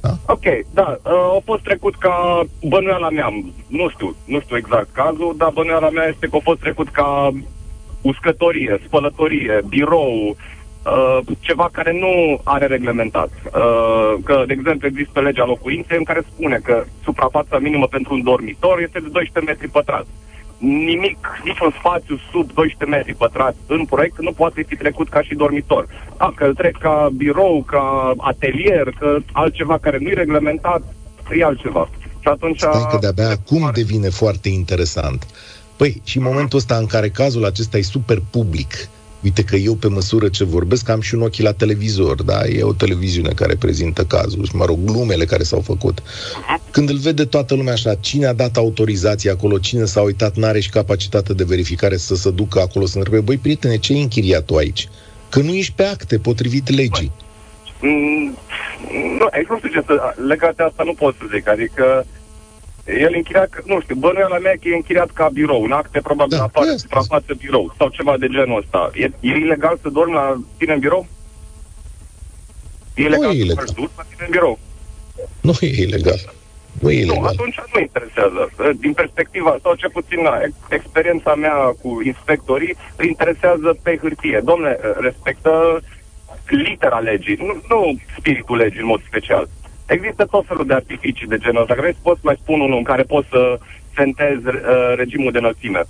[0.03, 0.19] acolo.
[0.27, 3.29] Ok, da, uh, a fost trecut ca bănuiala mea,
[3.67, 7.31] nu știu, nu știu exact cazul, dar bănuiala mea este că a fost trecut ca
[8.01, 10.37] uscătorie, spălătorie, birou,
[10.87, 13.31] uh, ceva care nu are reglementat.
[13.45, 18.23] Uh, că, de exemplu, există legea locuinței în care spune că suprafața minimă pentru un
[18.23, 20.09] dormitor este de 12 metri pătrați.
[20.59, 25.35] Nimic, niciun spațiu sub 12 metri pătrați în proiect nu poate fi trecut ca și
[25.35, 25.87] dormitor.
[26.19, 30.83] Dacă îl trec ca birou, ca atelier, că altceva care nu e reglementat,
[31.31, 31.89] e altceva.
[32.21, 32.59] Și atunci...
[32.59, 35.27] Stai că de-abia acum devine foarte interesant.
[35.77, 38.89] Păi, și în momentul ăsta în care cazul acesta e super public,
[39.23, 42.47] uite că eu pe măsură ce vorbesc am și un ochi la televizor, da?
[42.47, 46.03] E o televiziune care prezintă cazul și, mă rog, glumele care s-au făcut.
[46.71, 50.61] Când îl vede toată lumea așa, cine a dat autorizație acolo, cine s-a uitat, n-are
[50.61, 54.45] și capacitate de verificare să se ducă acolo să întrebe, băi, prietene, ce ai închiriat
[54.45, 54.89] tu aici?
[55.29, 57.13] Că nu ești pe acte, potrivit legii.
[57.81, 58.37] Mm,
[59.19, 60.15] nu, exact nu știu ce să...
[60.27, 62.07] Legat de asta nu pot să zic, adică
[62.87, 66.31] el e închiriat, nu știu, bănuiala mea că e închiriat ca birou, în acte probabil
[66.31, 66.79] Da, da, apare asta.
[66.79, 68.91] suprafață birou sau ceva de genul ăsta.
[68.95, 71.07] E, e ilegal să dormi la tine în birou?
[72.95, 73.65] E ilegal e să ilegal.
[73.67, 74.59] faci dus la tine în birou?
[75.41, 76.21] Nu e ilegal.
[76.81, 77.27] Nu e Nu, ilegal.
[77.27, 78.51] atunci nu interesează.
[78.79, 84.41] Din perspectiva, sau ce puțin na, ex- experiența mea cu inspectorii, îi interesează pe hârtie.
[84.45, 85.81] Domne, respectă
[86.49, 89.49] litera legii, nu, nu spiritul legii în mod special.
[89.87, 91.75] Există tot felul de artificii de genul ăsta.
[91.75, 93.59] Dacă vrei să pot să mai spun unul în care poți să
[93.95, 95.83] sentezi uh, regimul de înălțime.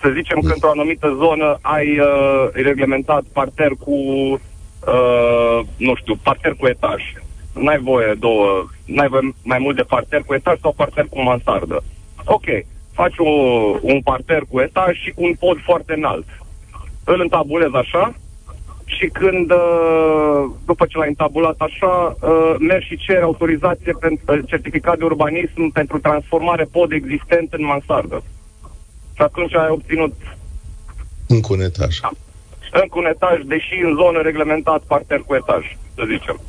[0.00, 6.54] Să zicem că într-o anumită zonă ai uh, reglementat parter cu, uh, nu știu, parter
[6.54, 7.02] cu etaj.
[7.54, 11.82] N-ai voie două, n-ai voie mai mult de parter cu etaj sau parter cu mansardă.
[12.24, 12.44] Ok,
[12.92, 13.30] faci o,
[13.80, 16.26] un parter cu etaj și cu un pod foarte înalt.
[17.04, 18.14] Îl întabulezi așa
[18.98, 24.98] și când, uh, după ce l-ai întabulat așa, uh, mergi și ceri autorizație pentru certificat
[24.98, 28.22] de urbanism pentru transformare pod existent în mansardă.
[29.16, 30.14] Și atunci ai obținut
[31.28, 32.00] Încă un etaj.
[32.72, 36.40] încă un etaj, deși în zonă reglementat parter cu etaj, să zicem.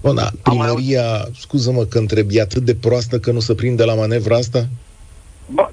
[0.00, 3.94] Bun, da, primăria, scuză-mă că întreb, e atât de proastă că nu se prinde la
[3.94, 4.66] manevra asta?
[5.46, 5.72] Ba,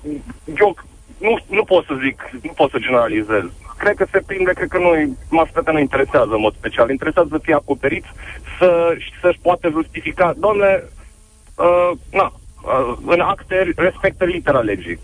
[0.59, 0.75] eu
[1.17, 3.43] nu, nu pot să zic, nu pot să generalizez.
[3.77, 6.89] Cred că se prinde, cred că nu, mascata nu interesează în mod special.
[6.89, 8.07] Interesează să fie acoperiți,
[8.59, 10.33] să, să-și poată justifica.
[10.37, 10.89] Domnule,
[11.55, 12.33] uh, na,
[12.63, 14.99] uh, în acte respectă litera legii.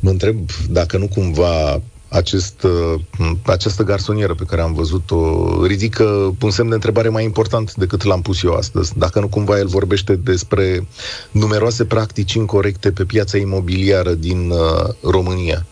[0.00, 0.36] Mă întreb
[0.68, 1.80] dacă nu cumva
[2.12, 7.74] acest, uh, această garsonieră pe care am văzut-o ridică un semn de întrebare mai important
[7.74, 8.98] decât l-am pus eu astăzi.
[8.98, 10.86] Dacă nu cumva el vorbește despre
[11.30, 15.66] numeroase practici incorrecte pe piața imobiliară din uh, România.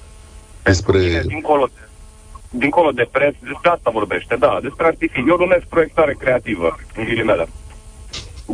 [0.62, 0.99] Despre...
[0.99, 1.88] Mine, dincolo, de,
[2.51, 5.29] dincolo de preț, despre asta vorbește, da, despre artificii.
[5.29, 7.49] Eu numesc proiectare creativă, în ghilimele.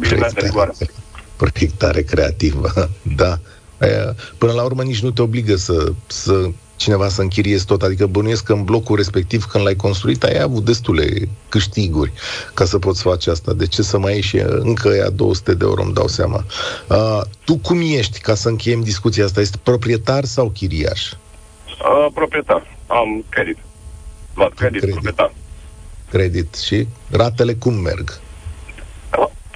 [0.01, 0.73] Proiectare,
[1.37, 2.71] proiectare creativă,
[3.23, 3.39] da.
[4.39, 7.83] Până la urmă nici nu te obligă să, să cineva să închiriezi tot.
[7.83, 12.13] Adică bănuiesc că în blocul respectiv, când l-ai construit, ai avut destule câștiguri
[12.55, 13.53] ca să poți face asta.
[13.53, 16.45] De ce să mai ieși încă ea 200 de euro, îmi dau seama.
[16.89, 19.41] Uh, tu cum ești, ca să încheiem discuția asta?
[19.41, 21.13] Este proprietar sau chiriaș?
[21.81, 22.67] Uh, proprietar.
[22.87, 23.59] Am credit.
[24.35, 25.33] Luat credit, credit, proprietar.
[26.11, 26.55] Credit.
[26.55, 28.21] Și ratele cum merg?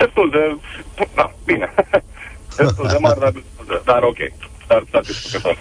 [0.00, 0.56] Destul de...
[1.14, 1.74] Da, bine.
[2.56, 3.32] destul de mare, dar,
[3.84, 4.18] dar ok.
[4.66, 5.58] Dar satisfăcător.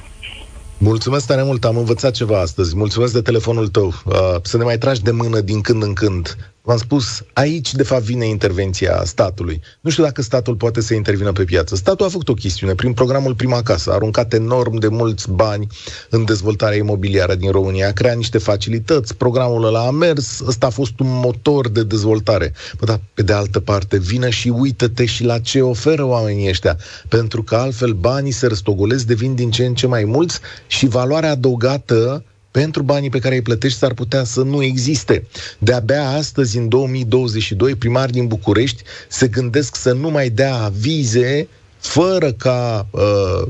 [0.78, 2.76] Mulțumesc tare mult, am învățat ceva astăzi.
[2.76, 3.94] Mulțumesc de telefonul tău.
[4.06, 6.36] Uh, să ne mai tragi de mână din când în când.
[6.70, 9.62] V-am spus, aici de fapt vine intervenția statului.
[9.82, 11.76] Nu știu dacă statul poate să intervină pe piață.
[11.76, 15.68] Statul a făcut o chestiune prin programul Prima Casă, a aruncat enorm de mulți bani
[16.10, 20.70] în dezvoltarea imobiliară din România, a creat niște facilități, programul ăla a mers, ăsta a
[20.70, 22.54] fost un motor de dezvoltare.
[22.80, 26.78] Bă, dar pe de altă parte, vină și uită-te și la ce oferă oamenii ăștia,
[27.08, 31.32] pentru că altfel banii se răstogolesc, devin din ce în ce mai mulți și valoarea
[31.32, 32.24] adăugată
[32.62, 35.28] pentru banii pe care îi plătești s-ar putea să nu existe.
[35.60, 42.32] De-abia astăzi, în 2022, primari din București se gândesc să nu mai dea avize fără
[42.32, 43.02] ca uh,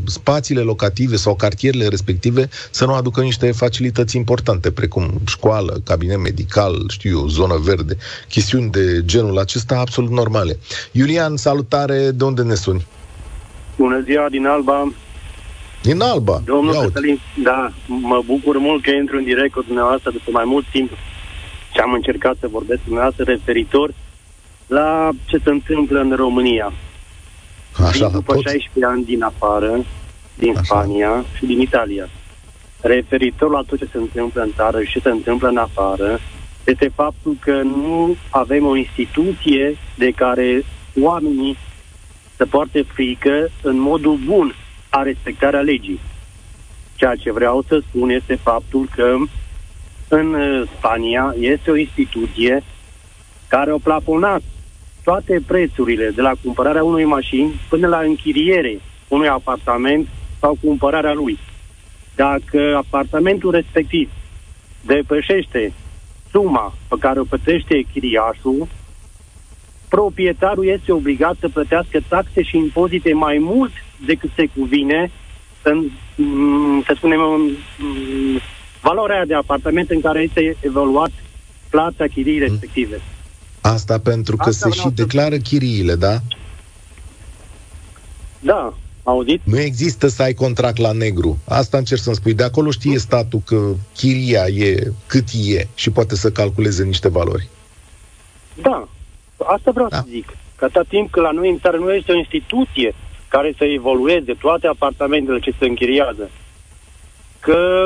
[0.06, 6.86] spațiile locative sau cartierele respective să nu aducă niște facilități importante, precum școală, cabinet medical,
[6.88, 10.58] știu eu, zonă verde, chestiuni de genul acesta absolut normale.
[10.92, 12.86] Iulian, salutare, de unde ne suni?
[13.78, 14.92] Bună ziua, din Alba.
[15.82, 16.42] Din Alba.
[16.46, 20.66] Domnul Cătălin, da, mă bucur mult că intru în direct cu dumneavoastră după mai mult
[20.72, 20.92] timp
[21.74, 23.94] și am încercat să vorbesc cu dumneavoastră referitor
[24.68, 26.74] la ce se întâmplă în România.
[27.88, 28.42] Așa, după tot...
[28.42, 29.86] 16 ani din afară,
[30.36, 30.62] din Așa.
[30.64, 32.10] Spania și din Italia.
[32.82, 36.20] Referitor la tot ce se întâmplă în țară și ce se întâmplă în afară,
[36.64, 40.64] este faptul că nu avem o instituție de care
[41.00, 41.58] oamenii
[42.36, 44.56] să poarte frică în modul bun
[44.90, 46.00] a respectarea legii.
[46.96, 49.16] Ceea ce vreau să spun este faptul că
[50.08, 52.64] în uh, Spania este o instituție
[53.48, 54.42] care a plafonat
[55.04, 60.08] toate prețurile de la cumpărarea unui mașini până la închiriere unui apartament
[60.40, 61.40] sau cumpărarea lui.
[62.16, 64.10] Dacă apartamentul respectiv
[64.86, 65.74] depășește
[66.32, 68.68] suma pe care o plătește chiriașul,
[69.90, 73.72] proprietarul este obligat să plătească taxe și impozite mai mult
[74.06, 75.12] decât se cuvine
[75.62, 77.42] în, mm, să spunem, în
[77.80, 78.40] mm,
[78.82, 81.12] valoarea de apartament în care este evaluat
[81.70, 82.46] plata chiriei mm.
[82.48, 83.02] respective.
[83.62, 85.42] Asta pentru că Asta se și declară să...
[85.42, 86.20] chiriile, da?
[88.40, 88.74] Da,
[89.04, 89.42] auzit?
[89.44, 91.38] Nu există să ai contract la negru.
[91.48, 92.34] Asta încerc să-mi spui.
[92.34, 97.50] De acolo știe statul că chiria e cât e și poate să calculeze niște valori.
[98.62, 98.88] Da,
[99.46, 99.96] asta vreau da.
[99.96, 100.38] să zic.
[100.56, 102.94] Că atâta timp că la noi în țară nu este o instituție
[103.28, 106.30] care să evolueze toate apartamentele ce se închiriază.
[107.40, 107.86] Că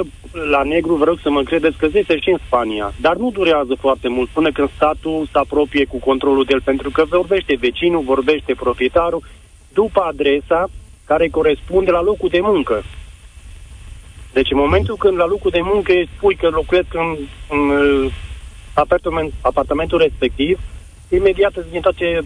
[0.49, 3.75] la negru vă rog să mă credeți că este și în Spania, dar nu durează
[3.79, 8.01] foarte mult până când statul se apropie cu controlul de el, pentru că vorbește vecinul,
[8.01, 9.23] vorbește proprietarul,
[9.73, 10.69] după adresa
[11.05, 12.83] care corespunde la locul de muncă.
[14.33, 17.17] Deci în momentul când la locul de muncă spui că locuiesc în,
[17.49, 17.61] în
[18.73, 20.59] apartament, apartamentul respectiv,
[21.15, 22.19] imediat îți vin toate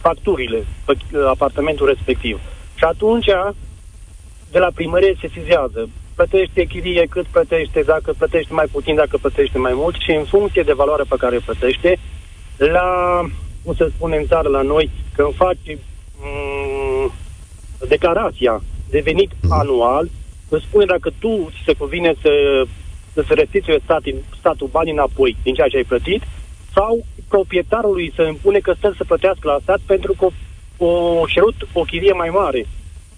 [0.00, 0.96] facturile pe
[1.28, 2.40] apartamentul respectiv.
[2.74, 3.26] Și atunci,
[4.50, 5.88] de la primărie se sizează.
[6.14, 10.62] Plătește chirie cât plătește, dacă plătește mai puțin, dacă plătește mai mult și în funcție
[10.62, 11.98] de valoarea pe care plătește,
[12.56, 13.20] la,
[13.64, 17.12] cum să spune în țară la noi, când faci m-
[17.88, 20.08] declarația de venit anual,
[20.48, 22.30] îți spune dacă tu ți se cuvine să,
[23.12, 26.22] să se restituie statul, statul banii înapoi din ceea ce ai plătit
[26.74, 30.26] sau proprietarului să impune că stă să plătească la stat pentru că
[30.84, 32.66] o cerut o chirie mai mare.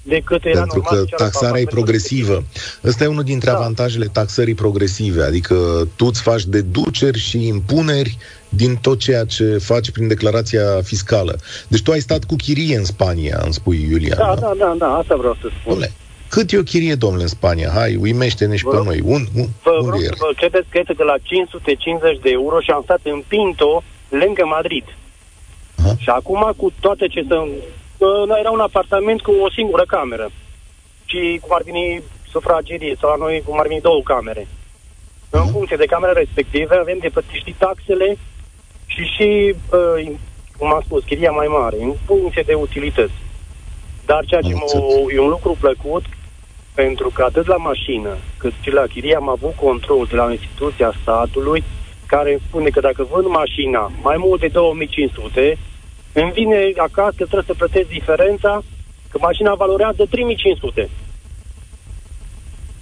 [0.03, 2.43] decât era Pentru normal că taxarea e progresivă.
[2.85, 3.57] Ăsta e unul dintre Da.
[3.57, 8.17] avantajele taxării progresive, adică tu îți faci deduceri și impuneri
[8.49, 11.39] din tot ceea ce faci prin declarația fiscală.
[11.69, 14.19] Deci tu ai stat cu chirie în Spania, îmi spui, Iulian.
[14.19, 14.41] Da, nu?
[14.41, 15.77] da, da, da, asta vreau să spun.
[15.83, 15.93] Dom'le,
[16.29, 17.71] cât e o chirie, domnule, în Spania?
[17.75, 19.01] Hai, uimește-ne și Vă pe rog- noi.
[19.05, 20.05] Un, un, Vă unde rog e?
[20.05, 23.83] să vă credeți că este de la 550 de euro și am stat în Pinto,
[24.09, 24.85] lângă Madrid.
[25.79, 25.95] Aha.
[25.99, 27.47] Și acum cu toate ce să...
[27.99, 28.07] Că
[28.39, 30.31] era un apartament cu o singură cameră.
[31.05, 34.49] Și cum ar veni sufragerie, sau la noi cum ar veni două camere.
[35.31, 38.19] În funcție de camera respective avem de plătit și taxele
[38.87, 40.13] și și, uh,
[40.59, 43.13] cum am spus, chiria mai mare, în funcție de utilități.
[44.07, 45.13] Dar ceea ce Am mă, înțeles.
[45.15, 46.05] e un lucru plăcut,
[46.75, 50.31] pentru că atât la mașină cât și la chirie am avut control de la o
[50.31, 51.65] instituție a statului
[52.13, 55.59] care îmi spune că dacă vând mașina mai mult de 2500,
[56.13, 58.53] îmi vine acasă că trebuie să plătesc diferența,
[59.11, 60.91] că mașina valorează 3500.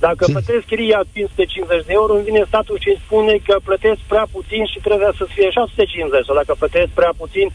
[0.06, 0.34] Dacă Hmm.
[0.34, 4.62] plătesc chiria 550 de euro, îmi vine statul și îmi spune că plătesc prea puțin
[4.72, 6.24] și trebuie să fie 650.
[6.26, 7.46] Sau dacă plătesc prea puțin,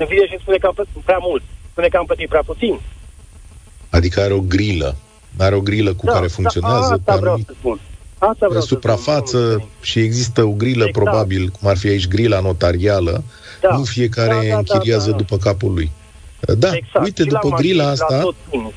[0.00, 1.42] îmi vine și îmi spune că am plătit prea mult.
[1.72, 2.74] Spune că am plătit prea puțin.
[3.90, 4.90] Adică are o grilă.
[5.38, 7.80] Are o grilă cu care funcționează Da, asta pe vreau anumit să spun.
[8.30, 10.92] Asta pe vreau să spun, suprafață domnul și există o grilă Exact.
[11.04, 13.24] probabil, cum ar fi aici grila notarială,
[13.60, 13.76] Da.
[13.76, 15.16] nu fiecare Da, da, da, închiriază da, da.
[15.16, 15.90] după capul lui.
[16.58, 17.04] Da, Exact.
[17.04, 18.72] uite, Și la după mașini, grila la asta, tot bine.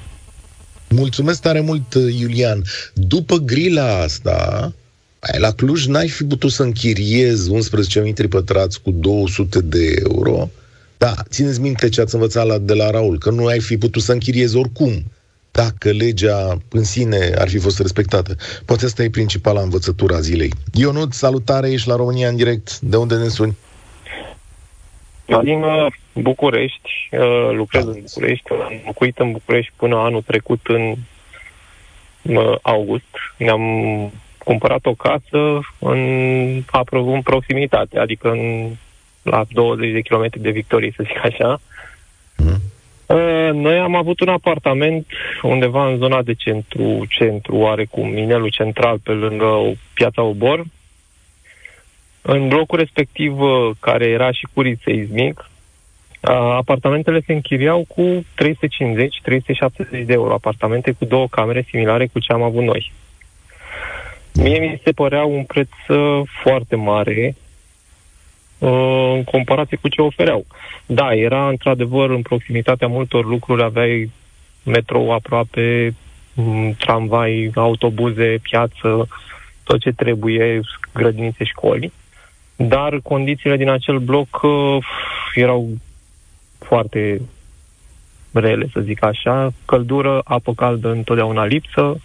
[0.90, 4.74] mulțumesc tare mult, Iulian, după grila asta,
[5.20, 10.50] ai, la Cluj n-ai fi putut să închiriezi 11 metri pătrați cu 200 de euro,
[10.98, 14.02] da, țineți minte ce ați învățat la, de la Raul, că nu ai fi putut
[14.02, 15.04] să închiriezi oricum
[15.56, 18.36] dacă legea în sine ar fi fost respectată.
[18.66, 20.52] Poate asta e principala învățătură a zilei.
[20.74, 22.80] Ionut, salutare, ești la România în direct.
[22.80, 23.58] De unde ne suni?
[25.44, 30.96] Din uh, București, uh, lucrez în București, am locuit în București până anul trecut în
[32.22, 33.14] uh, august.
[33.38, 33.64] Ne-am
[34.38, 36.02] cumpărat o casă în,
[36.62, 38.70] apro- în proximitate, adică în,
[39.22, 41.48] la 20 de kilometri de Victorie, să zic așa.
[41.48, 41.95] Mhm.
[43.16, 45.08] Uh, Noi am avut un apartament
[45.42, 50.64] undeva în zona de centru, centru oarecum, Minelul Central, pe lângă piața Obor.
[52.22, 60.06] În blocul respectiv, uh, care era și curit seismic, uh, apartamentele se închiriau cu 350-370
[60.06, 60.34] de euro.
[60.34, 62.92] Apartamente cu două camere similare cu ce am avut noi.
[64.34, 67.45] Mie mi se părea un preț uh, foarte mare uh,
[68.70, 70.46] în comparație cu ce ofereau.
[70.86, 74.12] Da, era într-adevăr în proximitatea multor lucruri, aveai
[74.64, 75.96] metrou aproape,
[76.34, 79.08] m, tramvai, autobuze, piață,
[79.64, 80.60] tot ce trebuie,
[80.94, 81.92] grădinițe, școli.
[82.56, 84.78] Dar condițiile din acel bloc uh,
[85.36, 85.70] erau
[86.60, 87.22] foarte
[88.32, 89.54] rele, să zic așa.
[89.66, 91.98] Căldură, apă caldă întotdeauna lipsă.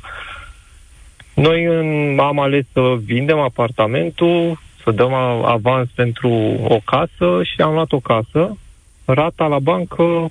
[1.34, 6.28] Noi în, am ales să vindem apartamentul, să dăm a- avans pentru
[6.68, 8.56] o casă și am luat o casă.
[9.04, 10.30] Rata la bancă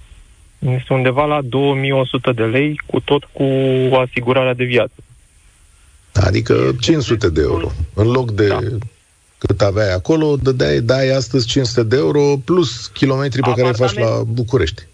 [0.60, 3.44] este undeva la 2100 de lei, cu tot cu
[3.96, 4.94] asigurarea de viață.
[6.14, 7.72] Adică 500 de euro.
[7.94, 8.60] În loc de Da.
[9.38, 13.90] cât aveai acolo, dădeai, dai astăzi 500 de euro plus kilometri pe care îi faci
[13.92, 14.28] Apartament.
[14.28, 14.88] la București.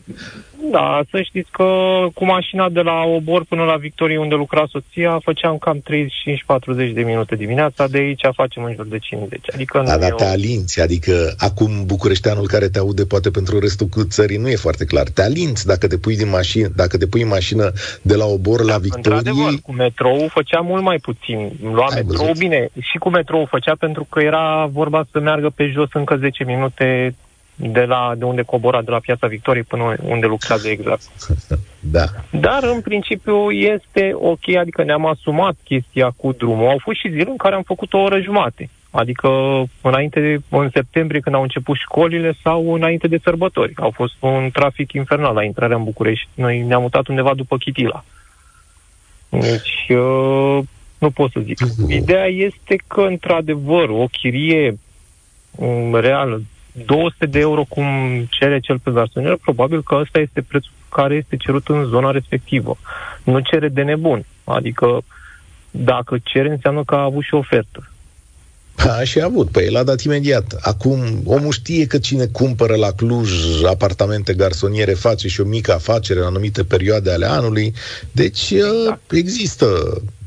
[0.72, 1.64] Da, să știți că
[2.14, 5.84] cu mașina de la Obor până la Victorie, unde lucra soția, făceam cam
[6.90, 9.40] 35-40 de minute dimineața, de aici facem în jur de 50.
[9.54, 10.16] Adică Da, nu dar e o...
[10.16, 14.56] te alinți, adică acum bucureșteanul care te aude poate pentru restul cu țării nu e
[14.56, 15.08] foarte clar.
[15.14, 18.64] Te alinți dacă te pui din mașină, dacă te pui în mașină de la Obor
[18.64, 19.60] la Într-adevăr, Victorie.
[19.64, 21.52] cu metrou făcea mult mai puțin.
[21.62, 22.38] Lua Ai metrou, văzut?
[22.38, 26.44] bine, și cu metrou făcea pentru că era vorba să meargă pe jos încă 10
[26.44, 27.16] minute
[27.56, 31.02] de, la, de unde cobora, de la Piața Victoriei până unde lucrează exact.
[31.80, 32.06] Da.
[32.30, 36.68] Dar, în principiu, este ok, adică ne-am asumat chestia cu drumul.
[36.68, 38.70] Au fost și zile în care am făcut o oră jumate.
[38.92, 39.30] Adică
[39.82, 43.74] înainte de, în septembrie, când au început școlile, sau înainte de sărbători.
[43.76, 46.28] Au fost un trafic infernal la intrarea în București.
[46.34, 48.04] Noi ne-am mutat undeva după Chitila.
[49.30, 50.60] Deci, uh,
[50.98, 51.58] nu pot să zic.
[51.88, 54.78] Ideea este că, într-adevăr, o chirie
[55.56, 56.42] um, reală,
[56.86, 57.86] 200 de euro cum
[58.30, 62.78] cere cel pe garsonier, probabil că ăsta este prețul care este cerut în zona respectivă.
[63.24, 64.26] Nu cere de nebun.
[64.44, 65.04] Adică,
[65.72, 67.90] dacă cere, înseamnă că a avut și ofertă.
[68.76, 70.58] A, și a avut, păi l-a dat imediat.
[70.62, 73.32] Acum, omul știe că cine cumpără la Cluj
[73.64, 77.74] apartamente garsoniere face și o mică afacere în anumite perioade ale anului.
[78.12, 79.12] Deci exact.
[79.12, 79.66] există,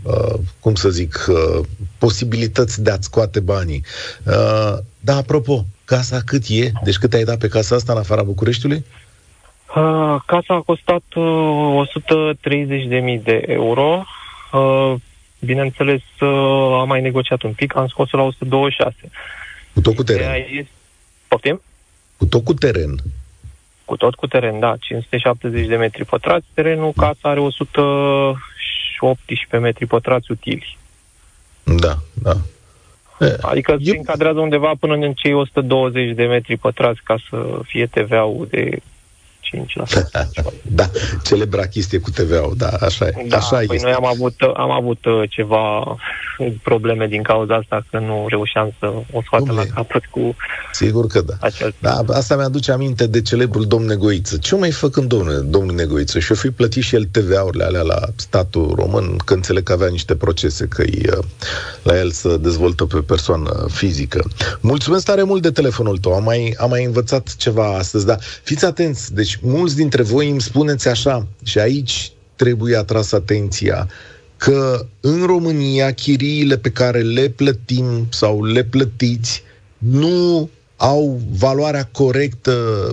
[0.03, 1.65] uh, cum să zic, uh,
[1.99, 3.85] posibilități de a-ți scoate banii.
[4.25, 6.73] Uh, da, apropo, casa cât e?
[6.85, 8.85] Deci cât ai dat pe casa asta în afara Bucureștiului?
[9.77, 11.89] Uh, casa a costat uh,
[13.19, 14.05] 130.000 de euro.
[14.53, 14.95] Uh,
[15.39, 18.95] bineînțeles, uh, am mai negociat un pic, am scos la 126.
[19.75, 20.23] Cu tot cu teren?
[20.23, 20.71] Ideea este...
[21.29, 21.61] Poftim?
[22.17, 22.95] Cu tot cu teren?
[23.85, 24.77] Cu tot cu teren, da.
[24.81, 26.47] 570 de metri pătrați.
[26.55, 30.79] Terenul, casa are 118 metri pătrați utili.
[31.63, 32.37] Da, da.
[33.41, 33.79] Adică Eu...
[33.93, 38.79] se încadrează undeva până în cei 120 de metri pătrați ca să fie TVA-ul de
[39.57, 39.63] 5%.
[40.63, 40.91] da,
[41.25, 43.27] celebra chestie cu TVA-ul, da, așa e.
[43.29, 43.87] Da, așa păi este.
[43.87, 45.97] noi am avut, am avut uh, ceva
[46.63, 50.37] probleme din cauza asta, că nu reușeam să o scoatem la capăt cu
[50.73, 51.35] Sigur că da.
[51.41, 51.75] Acel...
[51.79, 52.05] da.
[52.09, 54.37] Asta mi-aduce aminte de celebrul domn Negoiță.
[54.37, 56.19] Ce mai făcând domnule, domnul Negoiță?
[56.19, 60.17] Și-o fi plătit și el TVA-urile alea la statul român, că înțeleg că avea niște
[60.17, 61.19] procese, că uh,
[61.83, 64.25] la el să dezvoltă pe persoană fizică.
[64.61, 66.13] Mulțumesc tare mult de telefonul tău.
[66.13, 69.15] Am mai, am mai învățat ceva astăzi, dar fiți atenți.
[69.15, 73.89] Deci mulți dintre voi îmi spuneți așa, și aici trebuie atras atenția,
[74.37, 79.43] că în România chiriile pe care le plătim sau le plătiți
[79.79, 82.53] nu au valoarea corectă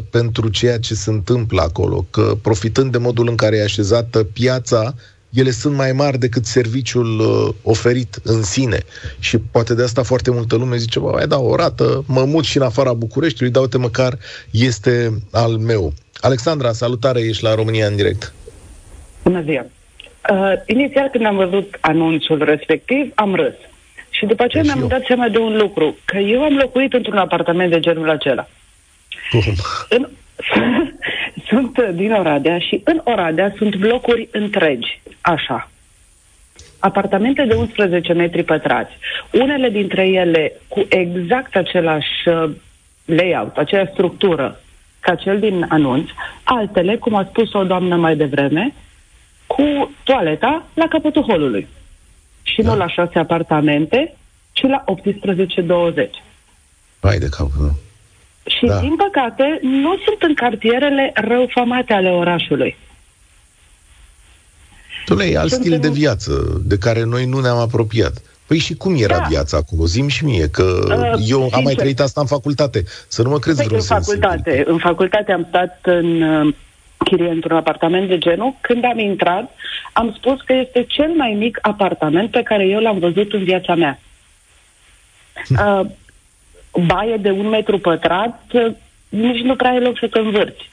[0.10, 4.96] pentru ceea ce se întâmplă acolo, că profitând de modul în care e așezată piața,
[5.30, 8.84] ele sunt mai mari decât serviciul uh, oferit în sine.
[9.20, 12.58] Și poate de asta foarte multă lume zice, bă, da, o rată, mă mut și
[12.58, 14.18] în afara Bucureștiului, dar uite măcar
[14.52, 15.94] este al meu.
[16.22, 18.34] Alexandra, salutare, ești la România în direct.
[19.24, 19.66] Bună ziua!
[20.32, 23.54] Uh, inițial, când am văzut anunțul respectiv, am râs.
[24.10, 27.72] Și după aceea mi-am dat seama de un lucru, că eu am locuit într-un apartament
[27.72, 28.48] de genul acela.
[29.30, 29.42] Cum?
[29.90, 30.08] În,
[31.50, 35.70] sunt din Oradea și în Oradea sunt blocuri întregi, așa.
[36.80, 38.92] Apartamente de 11 metri pătrați.
[39.32, 42.50] Unele dintre ele cu exact același uh,
[43.06, 44.60] layout, aceeași structură
[45.06, 46.10] ca cel din anunț,
[46.44, 48.74] altele, cum a spus o doamnă mai devreme,
[49.48, 51.68] cu toaleta la capătul holului.
[52.42, 52.70] Și da.
[52.70, 54.16] nu la șase apartamente,
[54.52, 56.10] ci la 18-20.
[57.02, 57.78] Hai de cap, nu?
[58.46, 58.80] Și, da.
[58.80, 62.78] din păcate, nu sunt în cartierele răufamate ale orașului.
[65.12, 65.82] Dom'le, e alt sunt stil în...
[65.82, 68.22] de viață de care noi nu ne-am apropiat.
[68.48, 69.26] Păi și cum era da.
[69.30, 69.86] viața acolo?
[69.86, 71.54] Zim și mie, că uh, eu sincer.
[71.54, 72.84] am mai trăit asta în facultate.
[73.08, 76.54] Să nu mă crezi păi, vreun în facultate, în facultate am stat în uh,
[77.06, 78.56] chirie într-un apartament de genul.
[78.62, 79.52] Când am intrat,
[79.94, 83.76] am spus că este cel mai mic apartament pe care eu l-am văzut în viața
[83.76, 84.00] mea.
[85.48, 85.56] Hm.
[85.66, 85.86] Uh,
[86.86, 88.74] baie de un metru pătrat, uh,
[89.10, 90.70] nici nu prea ai loc să te învârți.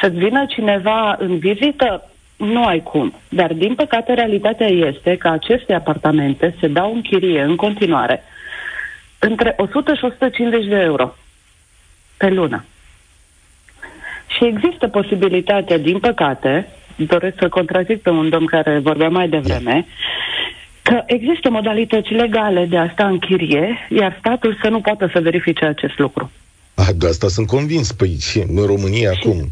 [0.00, 3.14] Să-ți vină cineva în vizită, nu ai cum.
[3.28, 8.22] Dar, din păcate, realitatea este că aceste apartamente se dau în chirie în continuare
[9.18, 11.14] între 100 și 150 de euro
[12.16, 12.64] pe lună.
[14.26, 19.86] Și există posibilitatea, din păcate, doresc să contrazic pe un domn care vorbea mai devreme,
[20.82, 25.20] că există modalități legale de a sta în chirie, iar statul să nu poată să
[25.20, 26.30] verifice acest lucru.
[26.74, 27.92] Ah, de asta sunt convins.
[27.92, 28.18] Păi
[28.48, 29.26] în România și...
[29.26, 29.50] acum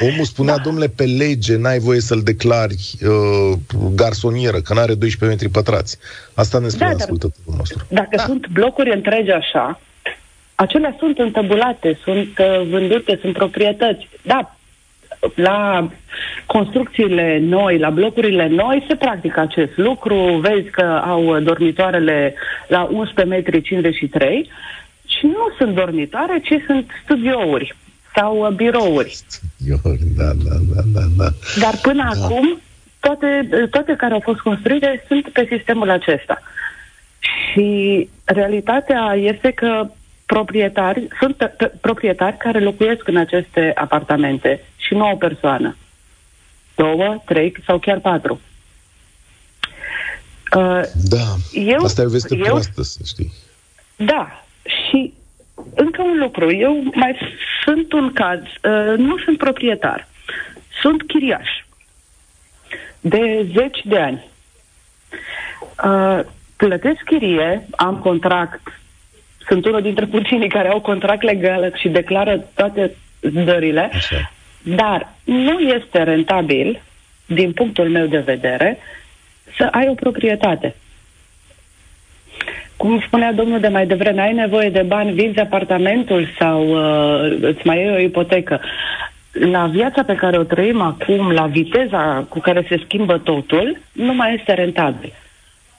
[0.00, 0.62] Omul spunea, da.
[0.62, 3.58] domnule, pe lege n-ai voie să-l declari uh,
[3.94, 5.98] garsonieră, că n-are 12 metri pătrați.
[6.34, 7.86] Asta ne spune da, ascultătorul nostru.
[7.88, 8.22] Dacă da.
[8.22, 9.80] sunt blocuri întregi așa,
[10.54, 14.08] acelea sunt întăbulate, sunt uh, vândute, sunt proprietăți.
[14.22, 14.56] Da,
[15.34, 15.90] la
[16.46, 20.14] construcțiile noi, la blocurile noi, se practică acest lucru.
[20.16, 22.34] Vezi că au dormitoarele
[22.68, 24.50] la 11 metri 53
[25.06, 27.74] și nu sunt dormitoare, ci sunt studiouri
[28.14, 29.18] sau uh, birouri.
[29.26, 31.28] Studiouri, da, da, da, da, da.
[31.60, 32.24] Dar până da.
[32.24, 32.60] acum,
[33.00, 36.42] toate, toate care au fost construite sunt pe sistemul acesta.
[37.18, 39.90] Și realitatea este că
[40.26, 45.76] proprietari, sunt pe, pe, proprietari care locuiesc în aceste apartamente și nu o persoană.
[46.74, 48.40] Două, trei sau chiar patru.
[50.56, 53.32] Uh, da, eu, asta e o veste eu, proastă, să știi.
[53.96, 55.12] Da, și
[55.74, 56.52] încă un lucru.
[56.52, 57.18] Eu mai
[57.64, 58.40] sunt un caz.
[58.40, 60.08] Uh, nu sunt proprietar.
[60.80, 61.48] Sunt chiriaș.
[63.00, 64.24] De zeci de ani.
[65.84, 66.20] Uh,
[66.56, 68.80] plătesc chirie, am contract.
[69.46, 73.90] Sunt unul dintre puținii care au contract legal și declară toate dările.
[73.92, 74.32] Așa.
[74.62, 76.82] Dar nu este rentabil,
[77.26, 78.78] din punctul meu de vedere,
[79.56, 80.74] să ai o proprietate
[82.78, 87.66] cum spunea domnul de mai devreme, ai nevoie de bani, vinzi apartamentul sau uh, îți
[87.66, 88.60] mai iei o ipotecă.
[89.32, 94.14] La viața pe care o trăim acum, la viteza cu care se schimbă totul, nu
[94.14, 95.12] mai este rentabil.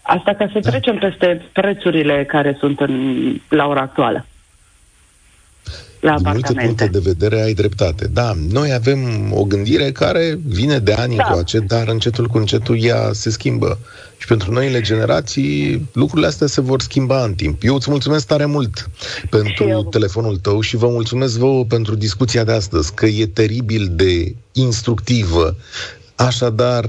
[0.01, 0.69] Asta ca să da.
[0.69, 2.93] trecem peste prețurile care sunt în,
[3.49, 4.25] la ora actuală.
[5.99, 8.07] La Din multe puncte de vedere ai dreptate.
[8.07, 11.23] Da, noi avem o gândire care vine de ani da.
[11.23, 13.77] încoace, dar încetul cu încetul ea se schimbă.
[14.17, 17.63] Și pentru noile generații, lucrurile astea se vor schimba în timp.
[17.63, 18.89] Eu îți mulțumesc tare mult
[19.29, 24.35] pentru telefonul tău și vă mulțumesc vouă pentru discuția de astăzi, că e teribil de
[24.51, 25.55] instructivă.
[26.15, 26.85] Așadar,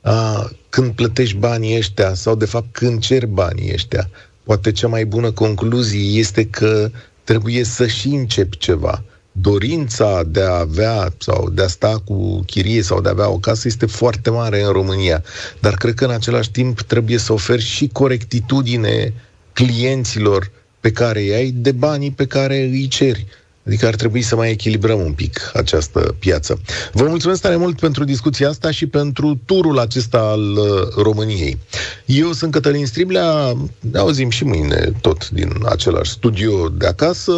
[0.00, 4.10] a, când plătești banii ăștia, sau de fapt când ceri banii ăștia,
[4.42, 6.90] poate cea mai bună concluzie este că
[7.24, 9.02] trebuie să și începi ceva.
[9.32, 13.38] Dorința de a avea sau de a sta cu chirie sau de a avea o
[13.38, 15.22] casă este foarte mare în România,
[15.60, 19.12] dar cred că în același timp trebuie să oferi și corectitudine
[19.52, 20.50] clienților
[20.80, 23.26] pe care îi ai de banii pe care îi ceri.
[23.70, 26.60] Adică ar trebui să mai echilibrăm un pic această piață.
[26.92, 30.66] Vă mulțumesc tare mult pentru discuția asta și pentru turul acesta al uh,
[30.96, 31.58] României.
[32.04, 37.32] Eu sunt Cătălin Striblea, ne auzim și mâine tot din același studio de acasă.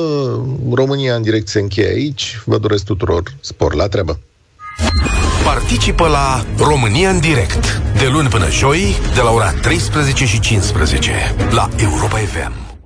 [0.71, 2.41] România în direct se încheie aici.
[2.45, 4.19] Vă doresc tuturor spor la treabă.
[5.45, 11.35] Participă la România în direct de luni până joi de la ora 13 și 15
[11.51, 12.72] la Europa FM.